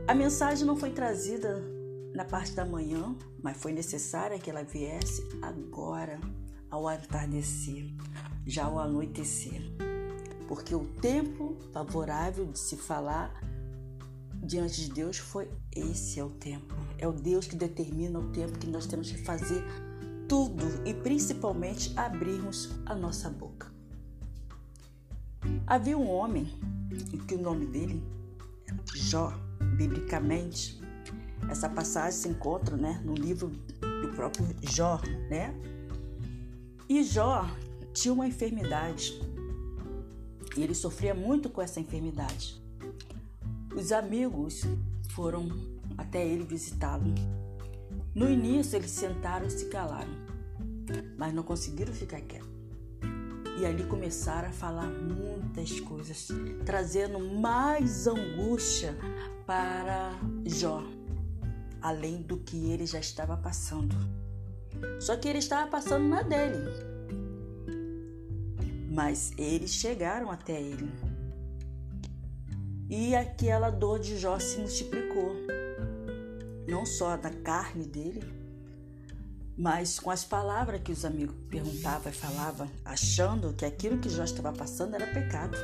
A 0.06 0.12
mensagem 0.12 0.66
não 0.66 0.76
foi 0.76 0.90
trazida 0.90 1.64
na 2.14 2.26
parte 2.26 2.52
da 2.52 2.66
manhã, 2.66 3.16
mas 3.42 3.56
foi 3.56 3.72
necessária 3.72 4.38
que 4.38 4.50
ela 4.50 4.62
viesse 4.62 5.26
agora, 5.40 6.20
ao 6.70 6.92
entardecer, 6.92 7.90
já 8.46 8.66
ao 8.66 8.78
anoitecer. 8.78 9.62
Porque 10.46 10.74
o 10.74 10.84
tempo 10.84 11.56
favorável 11.72 12.44
de 12.44 12.58
se 12.58 12.76
falar 12.76 13.32
diante 14.42 14.84
de 14.84 14.92
Deus 14.92 15.16
foi 15.16 15.48
esse 15.74 16.20
é 16.20 16.24
o 16.24 16.28
tempo. 16.28 16.74
É 16.98 17.08
o 17.08 17.12
Deus 17.12 17.46
que 17.46 17.56
determina 17.56 18.18
o 18.18 18.30
tempo 18.30 18.58
que 18.58 18.66
nós 18.66 18.84
temos 18.84 19.10
que 19.10 19.24
fazer 19.24 19.64
tudo 20.28 20.64
e 20.84 20.92
principalmente 20.92 21.92
abrirmos 21.96 22.70
a 22.84 22.94
nossa 22.94 23.30
boca. 23.30 23.72
Havia 25.66 25.96
um 25.96 26.08
homem, 26.08 26.46
que 27.26 27.34
o 27.34 27.40
nome 27.40 27.66
dele 27.66 28.02
é 28.66 28.74
Jó, 28.94 29.32
biblicamente. 29.76 30.80
Essa 31.48 31.68
passagem 31.68 32.12
se 32.12 32.28
encontra 32.28 32.76
né, 32.76 33.00
no 33.04 33.14
livro 33.14 33.48
do 34.02 34.12
próprio 34.14 34.46
Jó, 34.62 35.00
né? 35.30 35.54
E 36.88 37.02
Jó 37.02 37.48
tinha 37.92 38.12
uma 38.12 38.26
enfermidade 38.26 39.20
e 40.56 40.62
ele 40.62 40.74
sofria 40.74 41.14
muito 41.14 41.48
com 41.48 41.62
essa 41.62 41.80
enfermidade. 41.80 42.60
Os 43.74 43.92
amigos 43.92 44.62
foram 45.10 45.48
até 45.96 46.26
ele 46.26 46.44
visitá-lo. 46.44 47.14
No 48.14 48.28
início, 48.28 48.76
eles 48.76 48.90
sentaram 48.90 49.46
e 49.46 49.50
se 49.50 49.66
calaram, 49.66 50.12
mas 51.16 51.32
não 51.32 51.42
conseguiram 51.42 51.92
ficar 51.92 52.20
quietos. 52.20 52.48
E 53.60 53.66
ali 53.66 53.84
começaram 53.84 54.48
a 54.48 54.52
falar 54.52 54.86
muitas 54.86 55.80
coisas, 55.80 56.28
trazendo 56.64 57.18
mais 57.18 58.06
angústia 58.06 58.96
para 59.44 60.12
Jó, 60.46 60.82
além 61.82 62.22
do 62.22 62.36
que 62.36 62.70
ele 62.70 62.86
já 62.86 63.00
estava 63.00 63.36
passando. 63.36 63.96
Só 65.00 65.16
que 65.16 65.28
ele 65.28 65.38
estava 65.38 65.68
passando 65.68 66.06
na 66.06 66.22
dele. 66.22 66.70
Mas 68.92 69.32
eles 69.36 69.72
chegaram 69.72 70.30
até 70.30 70.60
ele. 70.60 70.88
E 72.88 73.14
aquela 73.14 73.70
dor 73.70 73.98
de 73.98 74.16
Jó 74.16 74.38
se 74.38 74.58
multiplicou. 74.58 75.34
Não 76.68 76.84
só 76.84 77.16
na 77.16 77.30
carne 77.30 77.86
dele, 77.86 78.22
mas 79.56 79.98
com 79.98 80.10
as 80.10 80.22
palavras 80.22 80.82
que 80.82 80.92
os 80.92 81.02
amigos 81.02 81.34
perguntavam 81.48 82.12
e 82.12 82.14
falavam, 82.14 82.70
achando 82.84 83.54
que 83.54 83.64
aquilo 83.64 83.98
que 83.98 84.10
Jó 84.10 84.22
estava 84.22 84.52
passando 84.52 84.94
era 84.94 85.06
pecado. 85.06 85.56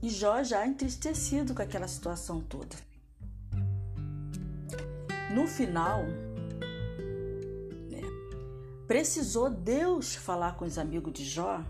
E 0.00 0.08
Jó 0.08 0.42
já 0.44 0.64
entristecido 0.64 1.52
com 1.52 1.60
aquela 1.60 1.88
situação 1.88 2.40
toda. 2.40 2.76
No 5.34 5.48
final, 5.48 6.04
né, 7.90 8.00
precisou 8.86 9.50
Deus 9.50 10.14
falar 10.14 10.56
com 10.56 10.64
os 10.64 10.78
amigos 10.78 11.12
de 11.12 11.24
Jó 11.24 11.60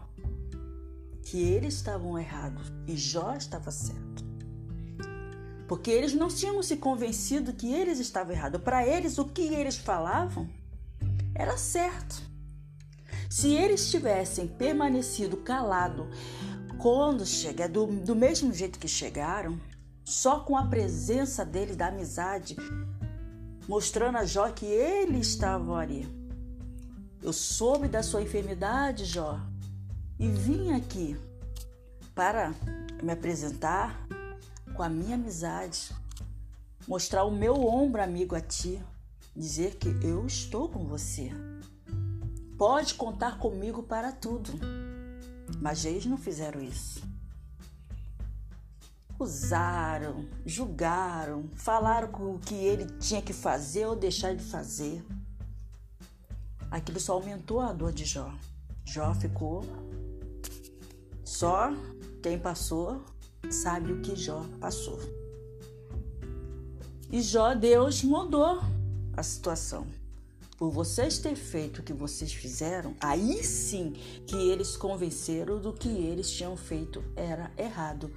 que 1.22 1.42
eles 1.42 1.74
estavam 1.74 2.18
errados 2.18 2.70
e 2.86 2.94
Jó 2.94 3.34
estava 3.34 3.70
certo 3.70 4.07
porque 5.68 5.90
eles 5.90 6.14
não 6.14 6.28
tinham 6.28 6.62
se 6.62 6.78
convencido 6.78 7.52
que 7.52 7.70
eles 7.70 8.00
estavam 8.00 8.32
errados. 8.32 8.62
Para 8.62 8.86
eles, 8.86 9.18
o 9.18 9.26
que 9.26 9.42
eles 9.42 9.76
falavam 9.76 10.48
era 11.34 11.58
certo. 11.58 12.22
Se 13.28 13.54
eles 13.54 13.90
tivessem 13.90 14.48
permanecido 14.48 15.36
calado 15.36 16.08
quando 16.78 17.26
chega 17.26 17.68
do, 17.68 17.86
do 17.86 18.16
mesmo 18.16 18.52
jeito 18.52 18.78
que 18.78 18.88
chegaram, 18.88 19.60
só 20.04 20.40
com 20.40 20.56
a 20.56 20.64
presença 20.64 21.44
dele, 21.44 21.76
da 21.76 21.88
amizade, 21.88 22.56
mostrando 23.68 24.16
a 24.16 24.24
Jó 24.24 24.48
que 24.48 24.64
ele 24.64 25.18
estava 25.18 25.76
ali. 25.76 26.08
Eu 27.22 27.32
soube 27.32 27.88
da 27.88 28.02
sua 28.02 28.22
enfermidade, 28.22 29.04
Jó, 29.04 29.38
e 30.18 30.28
vim 30.28 30.72
aqui 30.72 31.14
para 32.14 32.54
me 33.02 33.12
apresentar 33.12 34.08
com 34.78 34.84
a 34.84 34.88
minha 34.88 35.16
amizade, 35.16 35.92
mostrar 36.86 37.24
o 37.24 37.32
meu 37.32 37.66
ombro 37.66 38.00
amigo 38.00 38.36
a 38.36 38.40
ti, 38.40 38.80
dizer 39.34 39.74
que 39.74 39.88
eu 40.06 40.24
estou 40.24 40.68
com 40.68 40.86
você. 40.86 41.32
Pode 42.56 42.94
contar 42.94 43.40
comigo 43.40 43.82
para 43.82 44.12
tudo. 44.12 44.52
Mas 45.60 45.84
eles 45.84 46.06
não 46.06 46.16
fizeram 46.16 46.60
isso. 46.62 47.02
Usaram, 49.18 50.28
julgaram, 50.46 51.50
falaram 51.56 52.08
o 52.32 52.38
que 52.38 52.54
ele 52.54 52.86
tinha 53.00 53.20
que 53.20 53.32
fazer 53.32 53.84
ou 53.84 53.96
deixar 53.96 54.36
de 54.36 54.44
fazer. 54.44 55.04
Aquilo 56.70 57.00
só 57.00 57.14
aumentou 57.14 57.58
a 57.58 57.72
dor 57.72 57.92
de 57.92 58.04
Jó. 58.04 58.32
Jó 58.84 59.12
ficou 59.12 59.64
só 61.24 61.72
quem 62.22 62.38
passou 62.38 63.04
sabe 63.50 63.92
o 63.92 64.00
que 64.00 64.16
Jó 64.16 64.44
passou. 64.60 64.98
E 67.10 67.22
Jó, 67.22 67.54
Deus 67.54 68.02
mudou 68.02 68.60
a 69.16 69.22
situação. 69.22 69.86
Por 70.58 70.70
vocês 70.70 71.18
ter 71.18 71.36
feito 71.36 71.78
o 71.78 71.82
que 71.82 71.92
vocês 71.92 72.32
fizeram, 72.32 72.94
aí 73.00 73.42
sim 73.44 73.92
que 74.26 74.36
eles 74.36 74.76
convenceram 74.76 75.60
do 75.60 75.72
que 75.72 75.88
eles 75.88 76.28
tinham 76.30 76.56
feito 76.56 77.02
era 77.14 77.50
errado. 77.56 78.10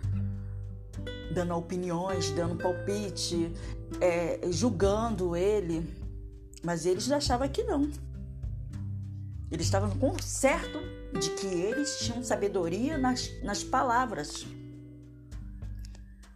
Dando 1.33 1.55
opiniões, 1.55 2.31
dando 2.31 2.55
palpite, 2.55 3.51
é, 4.01 4.39
julgando 4.51 5.35
ele. 5.35 5.87
Mas 6.63 6.85
eles 6.85 7.09
achavam 7.11 7.47
que 7.47 7.63
não. 7.63 7.89
Eles 9.51 9.67
estavam 9.67 9.91
com 9.91 10.17
certo 10.19 10.79
de 11.19 11.29
que 11.31 11.47
eles 11.47 11.99
tinham 11.99 12.23
sabedoria 12.23 12.97
nas, 12.97 13.29
nas 13.43 13.63
palavras. 13.63 14.45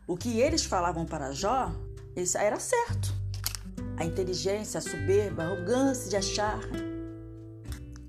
O 0.07 0.15
que 0.15 0.39
eles 0.39 0.63
falavam 0.63 1.05
para 1.05 1.31
Jó 1.31 1.71
isso 2.15 2.37
era 2.37 2.57
certo. 2.59 3.13
A 3.97 4.05
inteligência, 4.05 4.77
a 4.77 4.81
soberba, 4.81 5.43
a 5.43 5.47
arrogância 5.47 6.09
de 6.09 6.15
achar. 6.15 6.59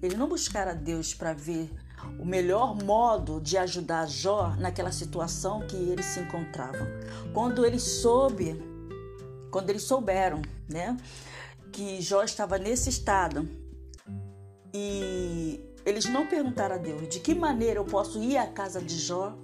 Eles 0.00 0.16
não 0.16 0.28
buscaram 0.28 0.72
a 0.72 0.74
Deus 0.74 1.12
para 1.12 1.32
ver 1.32 1.68
o 2.20 2.24
melhor 2.24 2.76
modo 2.84 3.40
de 3.40 3.58
ajudar 3.58 4.06
Jó 4.06 4.54
naquela 4.58 4.92
situação 4.92 5.66
que 5.66 5.74
eles 5.74 6.06
se 6.06 6.20
encontravam. 6.20 6.86
Quando 7.32 7.66
eles 7.66 7.82
soube, 7.82 8.62
quando 9.50 9.70
eles 9.70 9.82
souberam, 9.82 10.40
né, 10.68 10.96
que 11.72 12.00
Jó 12.00 12.22
estava 12.22 12.58
nesse 12.58 12.88
estado 12.90 13.48
e 14.72 15.60
eles 15.84 16.04
não 16.04 16.28
perguntaram 16.28 16.76
a 16.76 16.78
Deus 16.78 17.08
de 17.08 17.18
que 17.18 17.34
maneira 17.34 17.80
eu 17.80 17.84
posso 17.84 18.22
ir 18.22 18.36
à 18.36 18.46
casa 18.46 18.80
de 18.80 18.96
Jó 18.96 19.36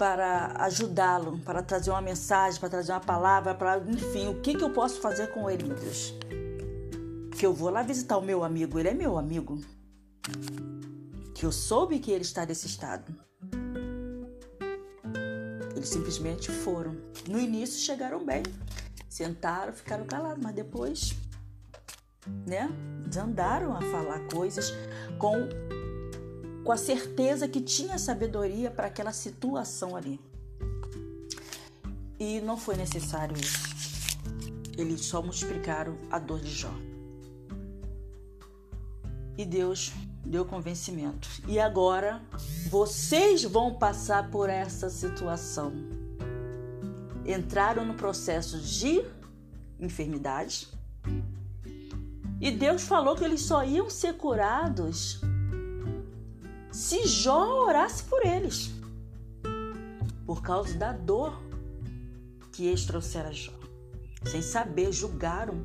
para 0.00 0.54
ajudá-lo, 0.64 1.38
para 1.40 1.62
trazer 1.62 1.90
uma 1.90 2.00
mensagem, 2.00 2.58
para 2.58 2.70
trazer 2.70 2.90
uma 2.90 3.00
palavra, 3.00 3.54
para 3.54 3.76
enfim, 3.86 4.28
o 4.28 4.40
que, 4.40 4.54
que 4.54 4.64
eu 4.64 4.70
posso 4.70 4.98
fazer 4.98 5.26
com 5.26 5.50
ele, 5.50 5.64
meu 5.64 5.76
Deus? 5.76 6.14
Que 7.36 7.44
eu 7.44 7.52
vou 7.52 7.68
lá 7.68 7.82
visitar 7.82 8.16
o 8.16 8.22
meu 8.22 8.42
amigo, 8.42 8.78
ele 8.78 8.88
é 8.88 8.94
meu 8.94 9.18
amigo. 9.18 9.60
Que 11.34 11.44
eu 11.44 11.52
soube 11.52 11.98
que 11.98 12.10
ele 12.10 12.22
está 12.22 12.46
nesse 12.46 12.66
estado. 12.66 13.14
Eles 15.76 15.90
simplesmente 15.90 16.50
foram. 16.50 16.96
No 17.28 17.38
início 17.38 17.78
chegaram 17.78 18.24
bem, 18.24 18.42
sentaram, 19.06 19.74
ficaram 19.74 20.06
calados, 20.06 20.42
mas 20.42 20.54
depois, 20.54 21.14
né, 22.46 22.70
andaram 23.22 23.76
a 23.76 23.82
falar 23.82 24.20
coisas 24.32 24.72
com 25.18 25.46
com 26.64 26.72
a 26.72 26.76
certeza 26.76 27.48
que 27.48 27.60
tinha 27.60 27.98
sabedoria 27.98 28.70
para 28.70 28.86
aquela 28.86 29.12
situação 29.12 29.96
ali. 29.96 30.20
E 32.18 32.40
não 32.40 32.56
foi 32.56 32.76
necessário 32.76 33.36
isso. 33.36 33.70
Eles 34.76 35.00
só 35.02 35.22
multiplicaram 35.22 35.96
a 36.10 36.18
dor 36.18 36.40
de 36.40 36.50
Jó. 36.50 36.72
E 39.36 39.44
Deus 39.44 39.92
deu 40.24 40.44
convencimento. 40.44 41.28
E 41.48 41.58
agora 41.58 42.20
vocês 42.68 43.42
vão 43.44 43.74
passar 43.74 44.30
por 44.30 44.50
essa 44.50 44.90
situação. 44.90 45.72
Entraram 47.24 47.84
no 47.86 47.94
processo 47.94 48.58
de 48.60 49.02
enfermidade. 49.78 50.68
E 52.38 52.50
Deus 52.50 52.82
falou 52.82 53.16
que 53.16 53.24
eles 53.24 53.42
só 53.42 53.64
iam 53.64 53.88
ser 53.88 54.14
curados 54.14 55.20
se 56.72 57.06
Jó 57.06 57.66
orasse 57.66 58.02
por 58.04 58.24
eles, 58.24 58.70
por 60.26 60.42
causa 60.42 60.76
da 60.76 60.92
dor 60.92 61.40
que 62.52 62.66
eles 62.66 62.84
trouxeram 62.84 63.30
a 63.30 63.32
Jó. 63.32 63.52
Sem 64.24 64.42
saber, 64.42 64.92
julgaram, 64.92 65.64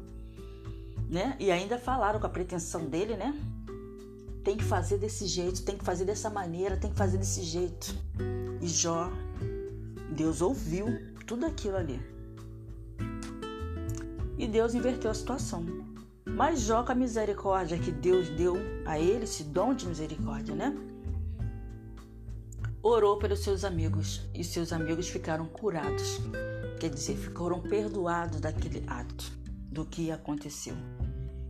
né? 1.09 1.35
E 1.39 1.51
ainda 1.51 1.77
falaram 1.77 2.19
com 2.19 2.25
a 2.25 2.29
pretensão 2.29 2.85
dele, 2.85 3.15
né? 3.15 3.33
tem 4.45 4.55
que 4.55 4.63
fazer 4.63 4.99
desse 4.99 5.25
jeito, 5.25 5.63
tem 5.63 5.75
que 5.75 5.83
fazer 5.83 6.05
dessa 6.05 6.29
maneira, 6.29 6.77
tem 6.77 6.91
que 6.91 6.95
fazer 6.95 7.17
desse 7.17 7.41
jeito. 7.41 7.95
E 8.61 8.67
Jó, 8.67 9.11
Deus 10.11 10.39
ouviu 10.39 10.85
tudo 11.25 11.47
aquilo 11.47 11.75
ali. 11.75 11.99
E 14.37 14.47
Deus 14.47 14.75
inverteu 14.75 15.09
a 15.09 15.15
situação. 15.15 15.65
Mas 16.23 16.61
Jó, 16.61 16.83
com 16.83 16.91
a 16.91 16.95
misericórdia 16.95 17.79
que 17.79 17.91
Deus 17.91 18.29
deu 18.29 18.55
a 18.85 18.99
ele, 18.99 19.23
esse 19.23 19.43
dom 19.45 19.73
de 19.73 19.87
misericórdia, 19.87 20.53
né? 20.53 20.77
Orou 22.87 23.17
pelos 23.17 23.39
seus 23.39 23.63
amigos 23.63 24.21
e 24.31 24.43
seus 24.43 24.71
amigos 24.71 25.09
ficaram 25.09 25.47
curados. 25.47 26.19
Quer 26.79 26.91
dizer, 26.91 27.17
foram 27.35 27.59
perdoados 27.59 28.39
daquele 28.39 28.83
ato, 28.85 29.25
do 29.71 29.83
que 29.87 30.11
aconteceu. 30.11 30.75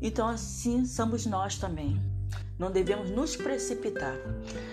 Então, 0.02 0.30
assim 0.30 0.86
somos 0.86 1.26
nós 1.26 1.58
também. 1.58 2.02
Não 2.58 2.72
devemos 2.72 3.12
nos 3.12 3.36
precipitar. 3.36 4.16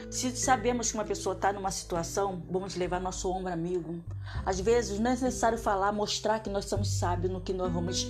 Se 0.09 0.37
sabemos 0.37 0.93
que 0.93 0.97
uma 0.97 1.05
pessoa 1.05 1.35
está 1.35 1.53
numa 1.53 1.73
situação, 1.73 2.41
vamos 2.49 2.77
levar 2.77 3.01
nosso 3.01 3.29
ombro 3.29 3.53
amigo. 3.53 4.01
Às 4.47 4.61
vezes 4.61 5.01
não 5.01 5.11
é 5.11 5.15
necessário 5.15 5.59
falar, 5.59 5.91
mostrar 5.91 6.39
que 6.39 6.49
nós 6.49 6.67
somos 6.67 6.97
sábios 6.97 7.33
no 7.33 7.41
que 7.41 7.53
nós 7.53 7.73
vamos 7.73 8.07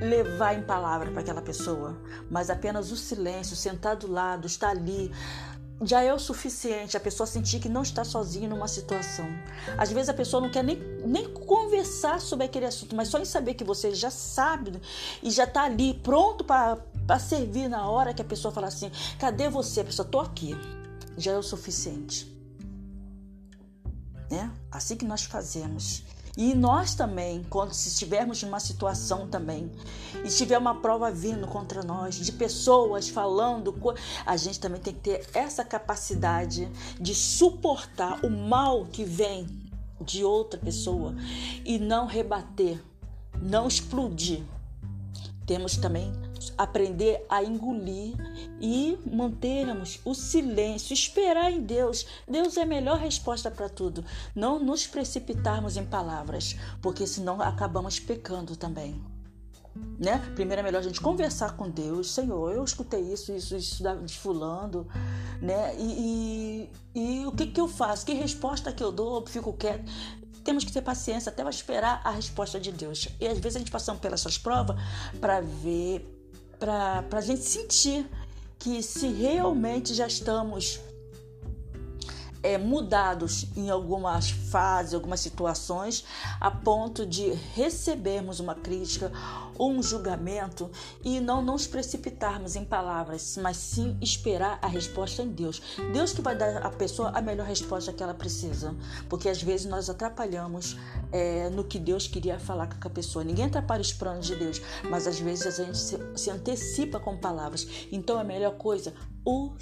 levar 0.00 0.54
em 0.54 0.62
palavra 0.62 1.10
para 1.10 1.20
aquela 1.20 1.42
pessoa, 1.42 2.00
mas 2.30 2.48
apenas 2.48 2.90
o 2.90 2.96
silêncio, 2.96 3.54
sentar 3.54 3.96
do 3.96 4.10
lado, 4.10 4.46
estar 4.46 4.70
ali, 4.70 5.12
já 5.82 6.02
é 6.02 6.12
o 6.12 6.18
suficiente 6.18 6.96
a 6.96 7.00
pessoa 7.00 7.26
sentir 7.26 7.58
que 7.58 7.68
não 7.68 7.82
está 7.82 8.04
sozinha 8.04 8.48
numa 8.48 8.68
situação. 8.68 9.26
Às 9.78 9.90
vezes 9.90 10.08
a 10.10 10.14
pessoa 10.14 10.40
não 10.40 10.50
quer 10.50 10.62
nem, 10.62 10.76
nem 11.06 11.32
conversar 11.32 12.20
sobre 12.20 12.44
aquele 12.44 12.66
assunto, 12.66 12.94
mas 12.94 13.08
só 13.08 13.18
em 13.18 13.24
saber 13.24 13.54
que 13.54 13.64
você 13.64 13.94
já 13.94 14.10
sabe 14.10 14.80
e 15.22 15.30
já 15.30 15.44
está 15.44 15.62
ali 15.64 15.94
pronto 15.94 16.44
para 16.44 17.18
servir 17.18 17.68
na 17.68 17.88
hora 17.88 18.12
que 18.12 18.20
a 18.20 18.24
pessoa 18.24 18.52
fala 18.52 18.66
assim: 18.66 18.90
cadê 19.18 19.48
você? 19.48 19.80
A 19.80 19.84
pessoa, 19.84 20.06
tô 20.06 20.20
aqui. 20.20 20.54
Já 21.16 21.32
é 21.32 21.38
o 21.38 21.42
suficiente. 21.42 22.30
Né? 24.30 24.50
Assim 24.70 24.96
que 24.96 25.04
nós 25.04 25.24
fazemos. 25.24 26.04
E 26.36 26.54
nós 26.54 26.94
também, 26.94 27.44
quando 27.50 27.72
se 27.72 27.88
estivermos 27.88 28.42
numa 28.42 28.60
situação 28.60 29.26
também, 29.26 29.70
e 30.24 30.28
tiver 30.28 30.58
uma 30.58 30.76
prova 30.76 31.10
vindo 31.10 31.46
contra 31.46 31.82
nós, 31.82 32.14
de 32.14 32.32
pessoas 32.32 33.08
falando, 33.08 33.74
a 34.24 34.36
gente 34.36 34.60
também 34.60 34.80
tem 34.80 34.94
que 34.94 35.00
ter 35.00 35.26
essa 35.34 35.64
capacidade 35.64 36.70
de 37.00 37.14
suportar 37.14 38.24
o 38.24 38.30
mal 38.30 38.86
que 38.86 39.04
vem 39.04 39.46
de 40.00 40.24
outra 40.24 40.58
pessoa 40.58 41.14
e 41.64 41.78
não 41.78 42.06
rebater, 42.06 42.82
não 43.42 43.66
explodir. 43.66 44.42
Temos 45.46 45.76
também 45.76 46.12
aprender 46.56 47.24
a 47.28 47.42
engolir 47.42 48.14
e 48.60 48.98
mantermos 49.10 50.00
o 50.04 50.14
silêncio, 50.14 50.94
esperar 50.94 51.52
em 51.52 51.60
Deus. 51.60 52.06
Deus 52.28 52.56
é 52.56 52.62
a 52.62 52.66
melhor 52.66 52.98
resposta 52.98 53.50
para 53.50 53.68
tudo. 53.68 54.04
Não 54.34 54.58
nos 54.58 54.86
precipitarmos 54.86 55.76
em 55.76 55.84
palavras, 55.84 56.56
porque 56.80 57.06
senão 57.06 57.40
acabamos 57.40 57.98
pecando 58.00 58.56
também. 58.56 59.02
Né? 59.98 60.18
Primeiro 60.34 60.60
é 60.60 60.62
melhor 60.64 60.80
a 60.80 60.82
gente 60.82 61.00
conversar 61.00 61.56
com 61.56 61.70
Deus, 61.70 62.10
Senhor, 62.10 62.52
eu 62.52 62.64
escutei 62.64 63.00
isso, 63.00 63.32
isso, 63.32 63.54
isso 63.54 63.84
de 64.04 64.18
fulano, 64.18 64.88
né? 65.40 65.76
E, 65.78 66.68
e, 66.94 67.20
e 67.22 67.26
o 67.26 67.32
que, 67.32 67.46
que 67.46 67.60
eu 67.60 67.68
faço? 67.68 68.04
Que 68.04 68.12
resposta 68.12 68.72
que 68.72 68.82
eu 68.82 68.90
dou? 68.90 69.20
Eu 69.20 69.26
fico 69.26 69.52
quieto 69.52 69.84
temos 70.44 70.64
que 70.64 70.72
ter 70.72 70.82
paciência 70.82 71.30
até 71.30 71.48
esperar 71.48 72.00
a 72.04 72.10
resposta 72.10 72.58
de 72.58 72.72
Deus. 72.72 73.08
E 73.20 73.26
às 73.26 73.38
vezes 73.38 73.56
a 73.56 73.58
gente 73.58 73.70
passa 73.70 73.94
pelas 73.94 74.20
suas 74.20 74.38
provas 74.38 74.76
para 75.20 75.40
ver 75.40 76.19
para 76.60 77.04
a 77.10 77.20
gente 77.22 77.42
sentir 77.42 78.06
que 78.58 78.82
se 78.82 79.08
realmente 79.08 79.94
já 79.94 80.06
estamos 80.06 80.78
é, 82.42 82.58
mudados 82.58 83.46
em 83.56 83.70
algumas 83.70 84.30
fases, 84.30 84.92
algumas 84.92 85.20
situações, 85.20 86.04
a 86.38 86.50
ponto 86.50 87.06
de 87.06 87.32
recebermos 87.54 88.38
uma 88.38 88.54
crítica 88.54 89.10
um 89.60 89.82
julgamento 89.82 90.70
e 91.04 91.20
não 91.20 91.42
nos 91.42 91.66
precipitarmos 91.66 92.56
em 92.56 92.64
palavras, 92.64 93.38
mas 93.40 93.58
sim 93.58 93.96
esperar 94.00 94.58
a 94.62 94.66
resposta 94.66 95.22
em 95.22 95.28
Deus. 95.28 95.60
Deus 95.92 96.12
que 96.12 96.22
vai 96.22 96.34
dar 96.34 96.64
à 96.64 96.70
pessoa 96.70 97.10
a 97.10 97.20
melhor 97.20 97.46
resposta 97.46 97.92
que 97.92 98.02
ela 98.02 98.14
precisa, 98.14 98.74
porque 99.08 99.28
às 99.28 99.42
vezes 99.42 99.66
nós 99.66 99.90
atrapalhamos 99.90 100.76
é, 101.12 101.50
no 101.50 101.64
que 101.64 101.78
Deus 101.78 102.06
queria 102.06 102.38
falar 102.38 102.68
com 102.68 102.88
a 102.88 102.90
pessoa. 102.90 103.24
Ninguém 103.24 103.44
atrapalha 103.44 103.82
os 103.82 103.92
planos 103.92 104.26
de 104.26 104.36
Deus, 104.36 104.62
mas 104.88 105.06
às 105.06 105.20
vezes 105.20 105.46
a 105.46 105.64
gente 105.64 105.78
se, 105.78 105.98
se 106.16 106.30
antecipa 106.30 106.98
com 106.98 107.16
palavras. 107.16 107.66
Então 107.92 108.18
a 108.18 108.24
melhor 108.24 108.52
coisa, 108.52 108.94
o 109.24 109.52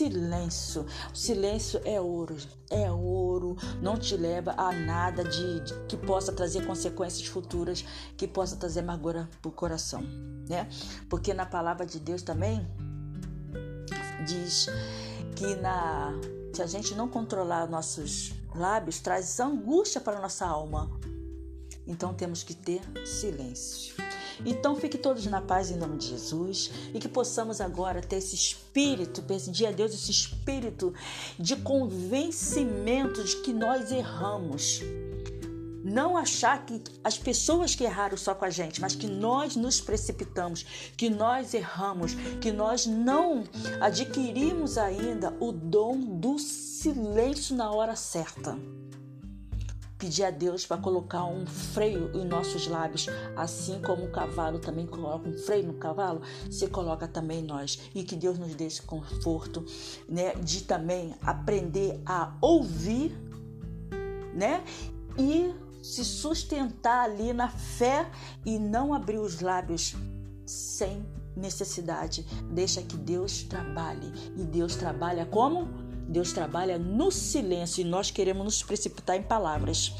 silêncio. 0.00 0.86
O 1.12 1.16
silêncio 1.16 1.80
é 1.84 2.00
ouro, 2.00 2.36
é 2.70 2.90
ouro, 2.90 3.56
não 3.82 3.98
te 3.98 4.16
leva 4.16 4.54
a 4.56 4.72
nada 4.72 5.22
de, 5.22 5.60
de 5.60 5.74
que 5.86 5.96
possa 5.96 6.32
trazer 6.32 6.64
consequências 6.66 7.26
futuras, 7.26 7.84
que 8.16 8.26
possa 8.26 8.56
trazer 8.56 8.80
amargura 8.80 9.28
para 9.42 9.48
o 9.48 9.52
coração, 9.52 10.02
né? 10.48 10.68
Porque 11.08 11.34
na 11.34 11.44
palavra 11.44 11.84
de 11.84 12.00
Deus 12.00 12.22
também 12.22 12.66
diz 14.26 14.68
que 15.36 15.54
na 15.56 16.12
se 16.54 16.62
a 16.62 16.66
gente 16.66 16.94
não 16.94 17.08
controlar 17.08 17.68
nossos 17.68 18.32
lábios, 18.54 18.98
traz 18.98 19.38
angústia 19.38 20.00
para 20.00 20.20
nossa 20.20 20.46
alma. 20.46 20.90
Então 21.86 22.12
temos 22.12 22.42
que 22.42 22.54
ter 22.54 22.80
silêncio. 23.06 23.94
Então 24.44 24.76
fique 24.76 24.98
todos 24.98 25.24
na 25.26 25.40
paz 25.40 25.70
em 25.70 25.76
nome 25.76 25.98
de 25.98 26.08
Jesus 26.08 26.70
e 26.94 26.98
que 26.98 27.08
possamos 27.08 27.60
agora 27.60 28.00
ter 28.00 28.16
esse 28.16 28.34
espírito, 28.34 29.22
pedir 29.22 29.66
a 29.66 29.72
Deus 29.72 29.92
esse 29.92 30.10
espírito 30.10 30.94
de 31.38 31.56
convencimento 31.56 33.22
de 33.22 33.36
que 33.36 33.52
nós 33.52 33.92
erramos. 33.92 34.80
Não 35.82 36.16
achar 36.16 36.64
que 36.66 36.80
as 37.02 37.16
pessoas 37.18 37.74
que 37.74 37.84
erraram 37.84 38.16
só 38.16 38.34
com 38.34 38.44
a 38.44 38.50
gente, 38.50 38.80
mas 38.80 38.94
que 38.94 39.06
nós 39.06 39.56
nos 39.56 39.80
precipitamos, 39.80 40.92
que 40.96 41.08
nós 41.08 41.54
erramos, 41.54 42.14
que 42.40 42.52
nós 42.52 42.86
não 42.86 43.44
adquirimos 43.80 44.76
ainda 44.76 45.34
o 45.40 45.50
dom 45.50 45.98
do 45.98 46.38
silêncio 46.38 47.56
na 47.56 47.72
hora 47.72 47.96
certa 47.96 48.58
pedir 50.00 50.24
a 50.24 50.30
Deus 50.30 50.66
para 50.66 50.78
colocar 50.78 51.24
um 51.24 51.46
freio 51.46 52.10
em 52.14 52.24
nossos 52.24 52.66
lábios, 52.66 53.06
assim 53.36 53.80
como 53.82 54.06
o 54.06 54.10
cavalo 54.10 54.58
também 54.58 54.86
coloca 54.86 55.28
um 55.28 55.36
freio 55.36 55.66
no 55.66 55.74
cavalo, 55.74 56.22
se 56.50 56.66
coloca 56.68 57.06
também 57.06 57.42
nós. 57.42 57.78
E 57.94 58.02
que 58.02 58.16
Deus 58.16 58.38
nos 58.38 58.54
dê 58.54 58.64
esse 58.64 58.80
conforto, 58.80 59.64
né, 60.08 60.34
de 60.36 60.62
também 60.62 61.14
aprender 61.22 62.00
a 62.06 62.34
ouvir, 62.40 63.12
né, 64.34 64.64
e 65.18 65.54
se 65.82 66.02
sustentar 66.04 67.04
ali 67.04 67.34
na 67.34 67.48
fé 67.48 68.10
e 68.44 68.58
não 68.58 68.94
abrir 68.94 69.18
os 69.18 69.40
lábios 69.40 69.94
sem 70.46 71.04
necessidade. 71.36 72.26
Deixa 72.50 72.82
que 72.82 72.96
Deus 72.96 73.42
trabalhe. 73.42 74.12
E 74.36 74.44
Deus 74.44 74.76
trabalha 74.76 75.26
como? 75.26 75.68
Deus 76.10 76.32
trabalha 76.32 76.76
no 76.76 77.12
silêncio 77.12 77.82
e 77.82 77.84
nós 77.84 78.10
queremos 78.10 78.44
nos 78.44 78.62
precipitar 78.64 79.14
em 79.14 79.22
palavras. 79.22 79.94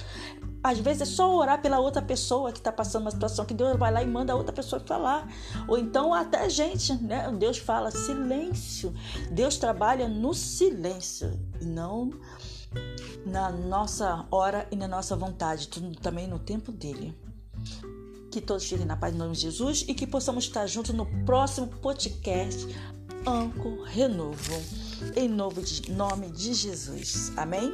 Às 0.60 0.80
vezes 0.80 1.02
é 1.02 1.04
só 1.04 1.32
orar 1.36 1.62
pela 1.62 1.78
outra 1.78 2.02
pessoa 2.02 2.50
que 2.50 2.58
está 2.58 2.72
passando 2.72 3.02
uma 3.02 3.12
situação 3.12 3.44
que 3.44 3.54
Deus 3.54 3.78
vai 3.78 3.92
lá 3.92 4.02
e 4.02 4.06
manda 4.06 4.32
a 4.32 4.36
outra 4.36 4.52
pessoa 4.52 4.82
falar. 4.84 5.32
Ou 5.68 5.78
então 5.78 6.12
até 6.12 6.40
a 6.40 6.48
gente, 6.48 6.92
né? 6.94 7.30
Deus 7.38 7.58
fala 7.58 7.92
silêncio. 7.92 8.92
Deus 9.30 9.56
trabalha 9.56 10.08
no 10.08 10.34
silêncio 10.34 11.32
e 11.60 11.64
não 11.64 12.10
na 13.24 13.50
nossa 13.50 14.26
hora 14.32 14.66
e 14.70 14.76
na 14.76 14.88
nossa 14.88 15.14
vontade, 15.14 15.68
tudo 15.68 15.94
também 16.00 16.26
no 16.26 16.40
tempo 16.40 16.72
dele. 16.72 17.16
Que 18.32 18.40
todos 18.40 18.68
fiquem 18.68 18.84
na 18.84 18.96
paz 18.96 19.14
em 19.14 19.18
nome 19.18 19.34
de 19.34 19.42
Jesus 19.42 19.84
e 19.86 19.94
que 19.94 20.08
possamos 20.08 20.44
estar 20.44 20.66
juntos 20.66 20.92
no 20.92 21.06
próximo 21.24 21.68
podcast 21.68 22.66
Anco 23.24 23.84
Renovo 23.84 24.89
em 25.16 25.28
nome 25.28 26.30
de 26.30 26.54
Jesus. 26.54 27.32
Amém? 27.36 27.72